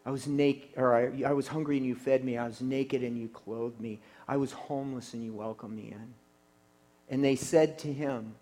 I 0.05 0.11
was 0.11 0.27
naked, 0.27 0.70
or 0.77 0.97
I, 0.97 1.23
I 1.25 1.33
was 1.33 1.47
hungry 1.47 1.77
and 1.77 1.87
you 1.87 1.95
fed 1.95 2.25
me. 2.25 2.37
I 2.37 2.49
was 2.49 2.61
naked 2.61 3.05
and 3.05 3.16
you 3.16 3.29
clothed 3.29 3.81
me. 3.81 4.01
I 4.27 4.37
was 4.37 4.51
homeless 4.51 5.14
and 5.14 5.25
you 5.25 5.33
welcomed 5.33 5.77
me 5.77 5.93
in. 5.93 6.14
And 7.09 7.25
they 7.25 7.37
said 7.37 7.79
to 7.81 7.93
him, 7.93 8.35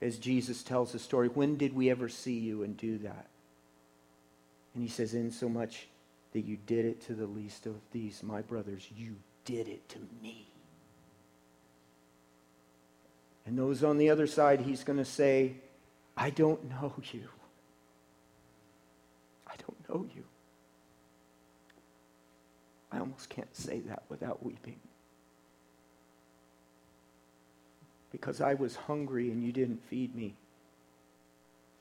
as 0.00 0.18
Jesus 0.18 0.64
tells 0.64 0.90
the 0.90 0.98
story, 0.98 1.28
when 1.28 1.56
did 1.56 1.72
we 1.72 1.88
ever 1.88 2.08
see 2.08 2.36
you 2.36 2.64
and 2.64 2.76
do 2.76 2.98
that? 2.98 3.26
And 4.74 4.82
he 4.82 4.88
says, 4.88 5.14
in 5.14 5.30
so 5.30 5.48
much 5.48 5.86
that 6.32 6.40
you 6.40 6.58
did 6.66 6.84
it 6.84 7.02
to 7.02 7.14
the 7.14 7.26
least 7.26 7.66
of 7.66 7.76
these, 7.92 8.22
my 8.24 8.40
brothers, 8.40 8.88
you 8.96 9.14
did 9.44 9.68
it 9.68 9.88
to 9.90 9.98
me. 10.20 10.48
And 13.46 13.56
those 13.56 13.84
on 13.84 13.98
the 13.98 14.10
other 14.10 14.26
side, 14.26 14.62
he's 14.62 14.82
going 14.82 14.98
to 14.98 15.04
say, 15.04 15.54
I 16.16 16.30
don't 16.30 16.68
know 16.70 16.92
you. 17.12 17.28
I 19.46 19.54
don't 19.56 19.88
know 19.88 20.06
you. 20.14 20.24
I 22.90 22.98
almost 22.98 23.28
can't 23.28 23.54
say 23.56 23.80
that 23.80 24.02
without 24.08 24.44
weeping. 24.44 24.78
Because 28.10 28.42
I 28.42 28.54
was 28.54 28.76
hungry 28.76 29.30
and 29.30 29.42
you 29.42 29.52
didn't 29.52 29.82
feed 29.88 30.14
me. 30.14 30.34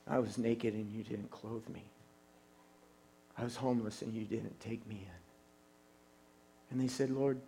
I 0.07 0.19
was 0.19 0.37
naked 0.37 0.73
and 0.73 0.91
you 0.91 1.03
didn't 1.03 1.29
clothe 1.29 1.67
me. 1.67 1.83
I 3.37 3.43
was 3.43 3.57
homeless 3.57 4.01
and 4.01 4.13
you 4.13 4.23
didn't 4.23 4.59
take 4.59 4.87
me 4.87 5.05
in. 5.05 6.71
And 6.71 6.81
they 6.81 6.87
said, 6.87 7.09
Lord, 7.09 7.39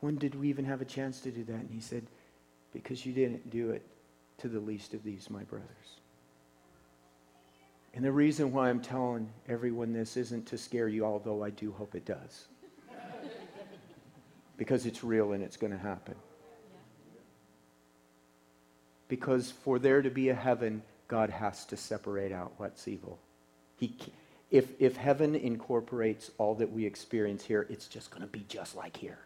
when 0.00 0.16
did 0.16 0.34
we 0.34 0.48
even 0.50 0.66
have 0.66 0.82
a 0.82 0.84
chance 0.84 1.20
to 1.20 1.30
do 1.30 1.44
that? 1.44 1.54
And 1.54 1.70
he 1.70 1.80
said, 1.80 2.06
Because 2.74 3.06
you 3.06 3.14
didn't 3.14 3.48
do 3.50 3.70
it 3.70 3.82
to 4.38 4.48
the 4.48 4.60
least 4.60 4.94
of 4.94 5.02
these, 5.02 5.30
my 5.30 5.42
brothers. 5.44 5.96
And 7.94 8.04
the 8.04 8.12
reason 8.12 8.52
why 8.52 8.68
I'm 8.68 8.80
telling 8.80 9.30
everyone 9.48 9.92
this 9.92 10.18
isn't 10.18 10.46
to 10.48 10.58
scare 10.58 10.88
you, 10.88 11.04
although 11.04 11.42
I 11.42 11.50
do 11.50 11.72
hope 11.72 11.94
it 11.94 12.04
does. 12.04 12.46
because 14.58 14.84
it's 14.84 15.02
real 15.02 15.32
and 15.32 15.42
it's 15.42 15.56
going 15.56 15.72
to 15.72 15.78
happen. 15.78 16.14
Because 19.08 19.50
for 19.50 19.78
there 19.78 20.02
to 20.02 20.10
be 20.10 20.28
a 20.28 20.34
heaven, 20.34 20.82
God 21.08 21.30
has 21.30 21.64
to 21.66 21.76
separate 21.76 22.32
out 22.32 22.52
what's 22.58 22.86
evil. 22.86 23.18
He, 23.78 23.96
if, 24.50 24.70
if 24.78 24.96
heaven 24.96 25.34
incorporates 25.34 26.30
all 26.38 26.54
that 26.56 26.70
we 26.70 26.84
experience 26.84 27.44
here, 27.44 27.66
it's 27.70 27.86
just 27.86 28.10
going 28.10 28.22
to 28.22 28.28
be 28.28 28.44
just 28.48 28.74
like 28.76 28.96
here. 28.96 29.18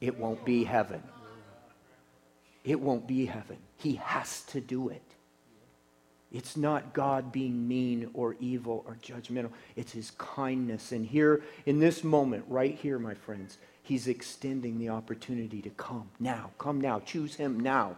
It 0.00 0.16
won't 0.18 0.44
be 0.44 0.64
heaven. 0.64 1.02
It 2.64 2.80
won't 2.80 3.06
be 3.06 3.26
heaven. 3.26 3.56
He 3.78 3.96
has 3.96 4.42
to 4.42 4.60
do 4.60 4.88
it. 4.88 5.02
It's 6.32 6.56
not 6.56 6.92
God 6.92 7.32
being 7.32 7.66
mean 7.66 8.08
or 8.14 8.36
evil 8.38 8.84
or 8.86 8.96
judgmental. 9.02 9.50
It's 9.74 9.92
his 9.92 10.12
kindness. 10.12 10.92
And 10.92 11.04
here, 11.04 11.42
in 11.66 11.80
this 11.80 12.04
moment, 12.04 12.44
right 12.46 12.76
here, 12.76 12.98
my 12.98 13.14
friends, 13.14 13.58
he's 13.82 14.06
extending 14.06 14.78
the 14.78 14.90
opportunity 14.90 15.60
to 15.62 15.70
come 15.70 16.08
now. 16.20 16.50
Come 16.58 16.80
now. 16.80 17.00
Choose 17.00 17.34
him 17.34 17.58
now. 17.58 17.96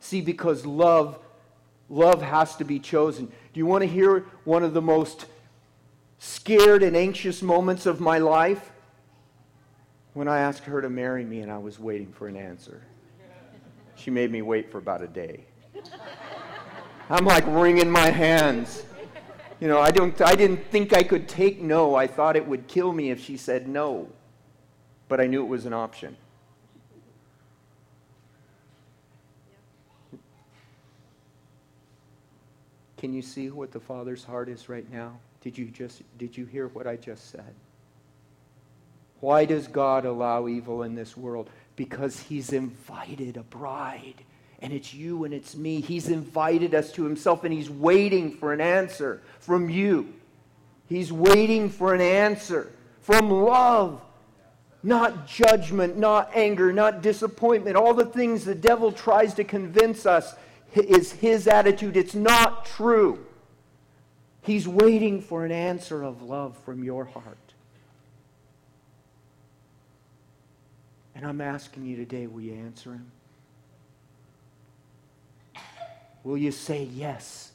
See, 0.00 0.22
because 0.22 0.64
love, 0.64 1.18
love 1.90 2.22
has 2.22 2.56
to 2.56 2.64
be 2.64 2.78
chosen. 2.78 3.26
Do 3.26 3.58
you 3.58 3.66
want 3.66 3.82
to 3.82 3.88
hear 3.88 4.20
one 4.44 4.62
of 4.62 4.72
the 4.72 4.82
most 4.82 5.26
scared 6.18 6.82
and 6.82 6.96
anxious 6.96 7.42
moments 7.42 7.84
of 7.84 8.00
my 8.00 8.18
life? 8.18 8.70
When 10.14 10.28
I 10.28 10.38
asked 10.38 10.64
her 10.64 10.80
to 10.80 10.88
marry 10.88 11.26
me 11.26 11.40
and 11.40 11.52
I 11.52 11.58
was 11.58 11.78
waiting 11.78 12.10
for 12.10 12.26
an 12.26 12.36
answer. 12.36 12.84
She 13.96 14.10
made 14.10 14.30
me 14.30 14.42
wait 14.42 14.70
for 14.70 14.78
about 14.78 15.02
a 15.02 15.08
day. 15.08 15.44
I'm 17.10 17.24
like 17.24 17.44
wringing 17.46 17.90
my 17.90 18.10
hands. 18.10 18.84
You 19.58 19.68
know, 19.68 19.80
I, 19.80 19.90
don't, 19.90 20.20
I 20.20 20.34
didn't 20.34 20.64
think 20.70 20.92
I 20.92 21.02
could 21.02 21.28
take 21.28 21.62
no. 21.62 21.94
I 21.94 22.06
thought 22.06 22.36
it 22.36 22.46
would 22.46 22.68
kill 22.68 22.92
me 22.92 23.10
if 23.10 23.24
she 23.24 23.36
said 23.36 23.66
no. 23.66 24.08
But 25.08 25.20
I 25.20 25.26
knew 25.26 25.42
it 25.42 25.48
was 25.48 25.66
an 25.66 25.72
option. 25.72 26.16
Can 32.98 33.12
you 33.12 33.22
see 33.22 33.50
what 33.50 33.72
the 33.72 33.80
Father's 33.80 34.24
heart 34.24 34.48
is 34.48 34.68
right 34.68 34.90
now? 34.92 35.18
Did 35.42 35.56
you 35.56 35.66
just 35.66 36.02
did 36.18 36.36
you 36.36 36.44
hear 36.44 36.68
what 36.68 36.86
I 36.86 36.96
just 36.96 37.30
said? 37.30 37.54
Why 39.20 39.44
does 39.44 39.68
God 39.68 40.04
allow 40.04 40.48
evil 40.48 40.82
in 40.82 40.94
this 40.94 41.16
world? 41.16 41.50
Because 41.76 42.18
he's 42.20 42.52
invited 42.52 43.36
a 43.36 43.42
bride 43.42 44.24
and 44.60 44.72
it's 44.72 44.94
you 44.94 45.24
and 45.24 45.34
it's 45.34 45.54
me. 45.54 45.80
He's 45.80 46.08
invited 46.08 46.74
us 46.74 46.90
to 46.92 47.04
himself 47.04 47.44
and 47.44 47.52
he's 47.52 47.70
waiting 47.70 48.32
for 48.32 48.52
an 48.52 48.60
answer 48.60 49.22
from 49.38 49.68
you. 49.68 50.12
He's 50.88 51.12
waiting 51.12 51.68
for 51.68 51.94
an 51.94 52.00
answer 52.00 52.72
from 53.02 53.30
love, 53.30 54.00
not 54.82 55.26
judgment, 55.26 55.96
not 55.96 56.30
anger, 56.34 56.72
not 56.72 57.02
disappointment. 57.02 57.76
All 57.76 57.94
the 57.94 58.06
things 58.06 58.44
the 58.44 58.54
devil 58.54 58.92
tries 58.92 59.34
to 59.34 59.44
convince 59.44 60.06
us 60.06 60.34
is 60.74 61.12
his 61.12 61.46
attitude. 61.46 61.96
It's 61.96 62.14
not 62.14 62.64
true. 62.66 63.24
He's 64.42 64.68
waiting 64.68 65.20
for 65.20 65.44
an 65.44 65.52
answer 65.52 66.02
of 66.02 66.22
love 66.22 66.56
from 66.64 66.84
your 66.84 67.04
heart. 67.04 67.45
And 71.16 71.24
I'm 71.24 71.40
asking 71.40 71.86
you 71.86 71.96
today, 71.96 72.26
will 72.26 72.42
you 72.42 72.52
answer 72.52 72.92
him? 72.92 73.10
Will 76.24 76.36
you 76.36 76.52
say 76.52 76.84
yes 76.84 77.52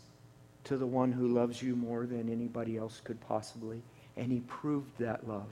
to 0.64 0.78
the 0.78 0.88
one 0.88 1.12
who 1.12 1.28
loves 1.28 1.62
you 1.62 1.76
more 1.76 2.08
than 2.08 2.28
anybody 2.28 2.76
else 2.76 3.02
could 3.04 3.22
possibly? 3.22 3.84
And 4.18 4.32
he 4.32 4.40
proved 4.40 4.98
that 4.98 5.28
love. 5.28 5.46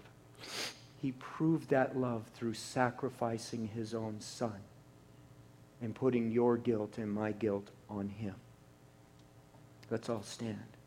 He 1.00 1.12
proved 1.14 1.70
that 1.70 1.98
love 1.98 2.24
through 2.34 2.56
sacrificing 2.56 3.68
his 3.68 3.94
own 3.94 4.20
son 4.20 4.60
and 5.80 5.94
putting 5.94 6.32
your 6.32 6.58
guilt 6.58 6.98
and 6.98 7.14
my 7.14 7.32
guilt 7.32 7.70
on 7.92 8.10
him. 8.10 8.36
Let's 9.92 10.10
all 10.10 10.24
stand. 10.24 10.79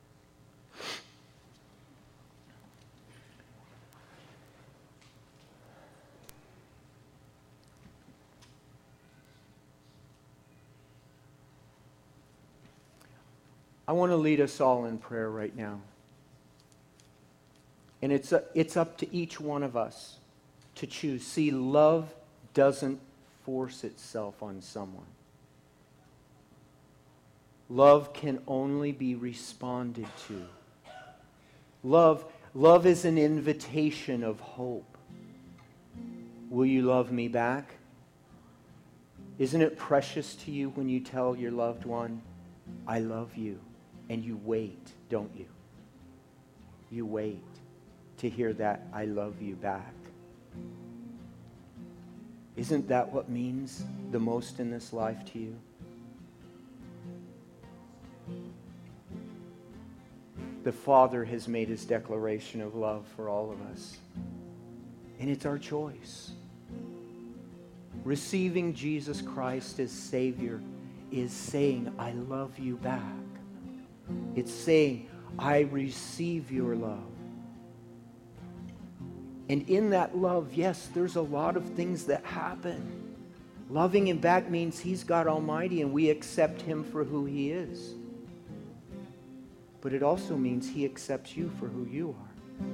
I 13.86 13.92
want 13.92 14.12
to 14.12 14.16
lead 14.16 14.40
us 14.40 14.60
all 14.60 14.84
in 14.84 14.98
prayer 14.98 15.30
right 15.30 15.54
now. 15.56 15.80
And 18.00 18.12
it's, 18.12 18.32
a, 18.32 18.44
it's 18.54 18.76
up 18.76 18.96
to 18.98 19.14
each 19.14 19.40
one 19.40 19.62
of 19.62 19.76
us 19.76 20.18
to 20.76 20.86
choose. 20.86 21.24
See, 21.24 21.50
love 21.50 22.12
doesn't 22.54 23.00
force 23.44 23.84
itself 23.84 24.42
on 24.42 24.60
someone. 24.60 25.06
Love 27.68 28.12
can 28.12 28.40
only 28.46 28.92
be 28.92 29.14
responded 29.14 30.06
to. 30.28 30.44
Love, 31.82 32.24
love 32.54 32.86
is 32.86 33.04
an 33.04 33.18
invitation 33.18 34.22
of 34.22 34.40
hope. 34.40 34.96
Will 36.50 36.66
you 36.66 36.82
love 36.82 37.10
me 37.10 37.28
back? 37.28 37.76
Isn't 39.38 39.62
it 39.62 39.78
precious 39.78 40.34
to 40.36 40.50
you 40.50 40.68
when 40.70 40.88
you 40.88 41.00
tell 41.00 41.34
your 41.34 41.50
loved 41.50 41.84
one, 41.84 42.20
I 42.86 42.98
love 42.98 43.36
you? 43.36 43.58
And 44.12 44.22
you 44.22 44.38
wait, 44.44 44.92
don't 45.08 45.30
you? 45.34 45.46
You 46.90 47.06
wait 47.06 47.42
to 48.18 48.28
hear 48.28 48.52
that 48.52 48.82
I 48.92 49.06
love 49.06 49.40
you 49.40 49.54
back. 49.54 49.94
Isn't 52.54 52.86
that 52.88 53.10
what 53.10 53.30
means 53.30 53.84
the 54.10 54.18
most 54.18 54.60
in 54.60 54.70
this 54.70 54.92
life 54.92 55.24
to 55.32 55.38
you? 55.38 55.56
The 60.64 60.72
Father 60.72 61.24
has 61.24 61.48
made 61.48 61.68
his 61.68 61.86
declaration 61.86 62.60
of 62.60 62.74
love 62.74 63.06
for 63.16 63.30
all 63.30 63.50
of 63.50 63.62
us. 63.72 63.96
And 65.20 65.30
it's 65.30 65.46
our 65.46 65.56
choice. 65.56 66.32
Receiving 68.04 68.74
Jesus 68.74 69.22
Christ 69.22 69.80
as 69.80 69.90
Savior 69.90 70.60
is 71.10 71.32
saying, 71.32 71.90
I 71.98 72.12
love 72.12 72.58
you 72.58 72.76
back. 72.76 73.21
It's 74.34 74.53
saying, 74.53 75.09
I 75.38 75.61
receive 75.61 76.50
your 76.50 76.74
love. 76.74 77.00
And 79.48 79.68
in 79.68 79.90
that 79.90 80.16
love, 80.16 80.55
yes, 80.55 80.88
there's 80.94 81.16
a 81.16 81.22
lot 81.22 81.57
of 81.57 81.64
things 81.70 82.05
that 82.07 82.24
happen. 82.24 83.14
Loving 83.68 84.09
him 84.09 84.18
back 84.18 84.50
means 84.50 84.78
he's 84.78 85.05
God 85.05 85.26
Almighty 85.26 85.82
and 85.82 85.92
we 85.92 86.11
accept 86.11 86.62
him 86.62 86.84
for 86.84 87.05
who 87.05 87.24
he 87.24 87.50
is. 87.50 87.94
But 89.80 89.92
it 89.92 90.03
also 90.03 90.36
means 90.36 90.68
he 90.68 90.84
accepts 90.84 91.36
you 91.36 91.50
for 91.59 91.66
who 91.66 91.86
you 91.86 92.14
are. 92.18 92.66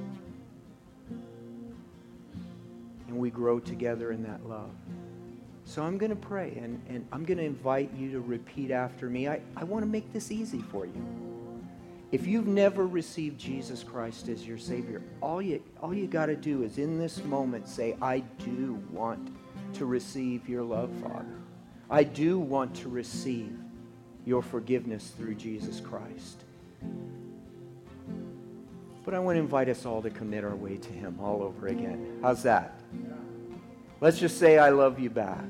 And 3.07 3.17
we 3.17 3.31
grow 3.31 3.59
together 3.59 4.11
in 4.11 4.23
that 4.23 4.45
love. 4.47 4.71
So 5.69 5.83
I'm 5.83 5.99
going 5.99 6.09
to 6.09 6.15
pray 6.15 6.57
and, 6.59 6.81
and 6.89 7.07
I'm 7.11 7.23
going 7.23 7.37
to 7.37 7.43
invite 7.43 7.93
you 7.95 8.11
to 8.13 8.21
repeat 8.21 8.71
after 8.71 9.07
me. 9.07 9.27
I, 9.27 9.39
I 9.55 9.65
want 9.65 9.83
to 9.83 9.87
make 9.87 10.11
this 10.11 10.31
easy 10.31 10.63
for 10.63 10.87
you. 10.87 11.63
If 12.11 12.25
you've 12.25 12.47
never 12.47 12.87
received 12.87 13.39
Jesus 13.39 13.83
Christ 13.83 14.29
as 14.29 14.47
your 14.47 14.57
Savior, 14.57 15.03
all 15.21 15.43
you, 15.43 15.61
all 15.79 15.93
you 15.93 16.07
got 16.07 16.25
to 16.25 16.35
do 16.35 16.63
is 16.63 16.79
in 16.79 16.97
this 16.97 17.23
moment 17.23 17.67
say, 17.67 17.95
I 18.01 18.21
do 18.39 18.81
want 18.91 19.29
to 19.73 19.85
receive 19.85 20.49
your 20.49 20.63
love, 20.63 20.89
Father. 21.03 21.37
I 21.87 22.03
do 22.03 22.39
want 22.39 22.73
to 22.77 22.89
receive 22.89 23.55
your 24.25 24.41
forgiveness 24.41 25.13
through 25.15 25.35
Jesus 25.35 25.79
Christ. 25.79 26.45
But 29.05 29.13
I 29.13 29.19
want 29.19 29.35
to 29.35 29.39
invite 29.39 29.69
us 29.69 29.85
all 29.85 30.01
to 30.01 30.09
commit 30.09 30.43
our 30.43 30.55
way 30.55 30.77
to 30.77 30.89
Him 30.91 31.19
all 31.21 31.43
over 31.43 31.67
again. 31.67 32.17
How's 32.23 32.41
that? 32.41 32.79
Let's 34.01 34.17
just 34.17 34.37
say, 34.37 34.57
I 34.57 34.69
love 34.69 34.97
you 34.97 35.09
back. 35.09 35.43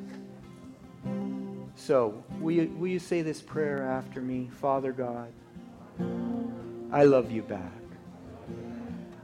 So, 1.75 2.23
will 2.39 2.51
you, 2.51 2.75
will 2.77 2.87
you 2.87 2.99
say 2.99 3.21
this 3.21 3.41
prayer 3.41 3.83
after 3.83 4.21
me? 4.21 4.49
Father 4.59 4.91
God, 4.91 5.31
I 6.91 7.03
love 7.03 7.31
you 7.31 7.43
back. 7.43 7.71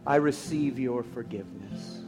I 0.05 0.17
receive 0.17 0.77
your 0.77 1.01
forgiveness. 1.01 2.01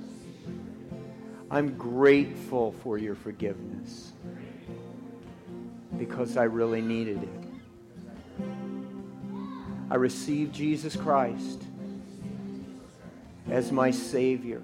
I'm 1.49 1.75
grateful 1.75 2.73
for 2.83 2.99
your 2.99 3.15
forgiveness 3.15 4.11
because 5.97 6.37
I 6.37 6.43
really 6.43 6.81
needed 6.81 7.23
it. 7.23 8.43
I 9.89 9.95
receive 9.95 10.51
Jesus 10.51 10.95
Christ 10.95 11.63
as 13.49 13.71
my 13.71 13.89
Savior 13.89 14.61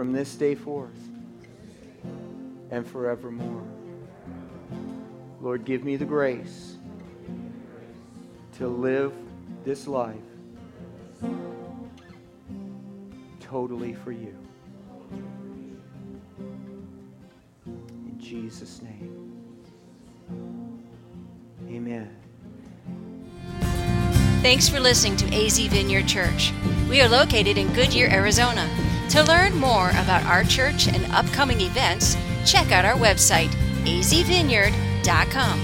from 0.00 0.14
this 0.14 0.34
day 0.34 0.54
forth 0.54 1.10
and 2.70 2.86
forevermore. 2.86 3.62
Lord, 5.42 5.66
give 5.66 5.84
me 5.84 5.96
the 5.96 6.06
grace 6.06 6.78
to 8.54 8.66
live 8.66 9.12
this 9.62 9.86
life 9.86 10.16
totally 13.40 13.92
for 13.92 14.10
you. 14.10 14.34
In 17.66 18.16
Jesus' 18.18 18.80
name. 18.80 19.36
Amen. 21.68 22.16
Thanks 24.40 24.66
for 24.66 24.80
listening 24.80 25.18
to 25.18 25.26
AZ 25.44 25.58
Vineyard 25.58 26.08
Church. 26.08 26.54
We 26.88 27.02
are 27.02 27.08
located 27.10 27.58
in 27.58 27.70
Goodyear, 27.74 28.08
Arizona. 28.08 28.89
To 29.10 29.24
learn 29.24 29.56
more 29.56 29.90
about 29.90 30.24
our 30.26 30.44
church 30.44 30.86
and 30.86 31.04
upcoming 31.12 31.60
events, 31.60 32.16
check 32.44 32.70
out 32.70 32.84
our 32.84 32.94
website, 32.94 33.50
azvineyard.com. 33.82 35.60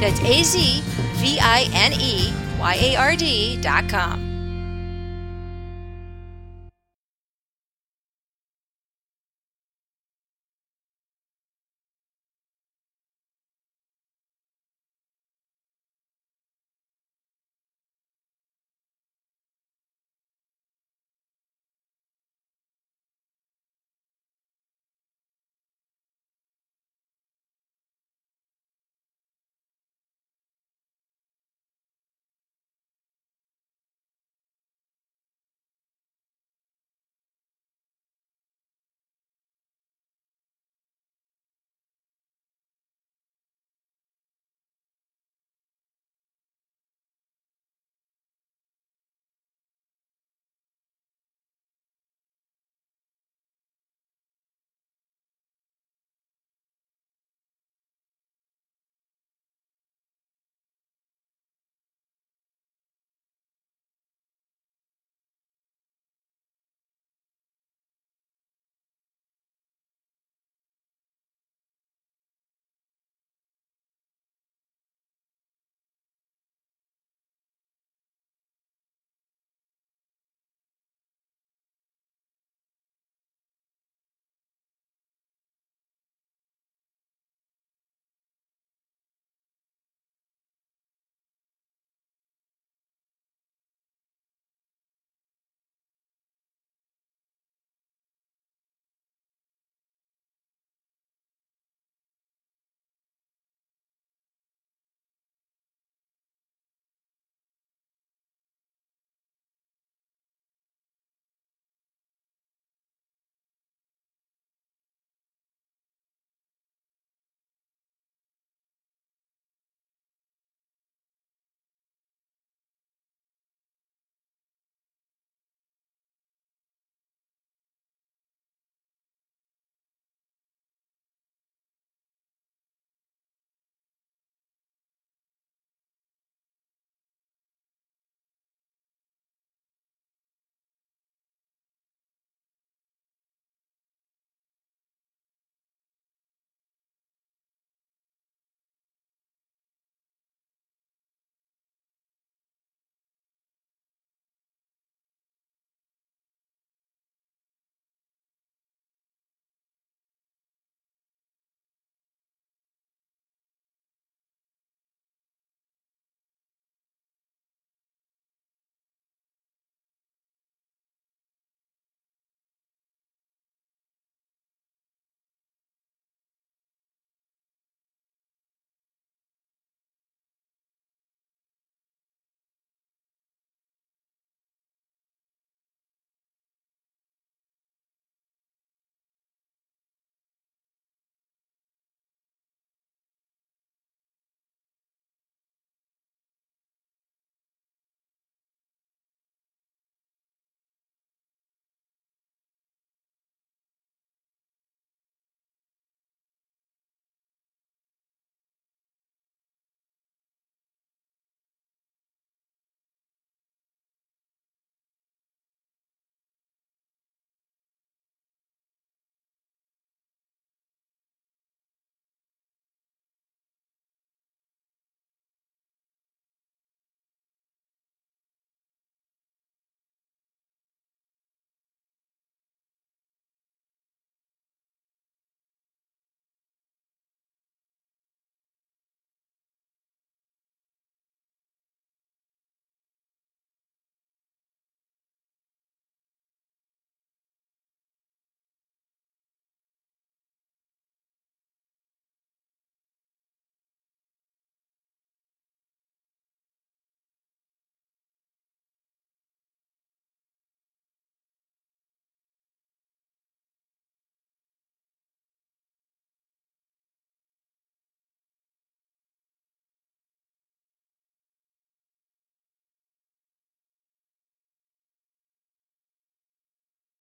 That's 0.00 0.20
A 0.20 0.42
Z 0.42 0.82
V 1.14 1.38
I 1.40 1.68
N 1.72 1.92
E 1.92 2.32
Y 2.58 2.74
A 2.80 2.96
R 2.96 3.14
D.com. 3.14 4.27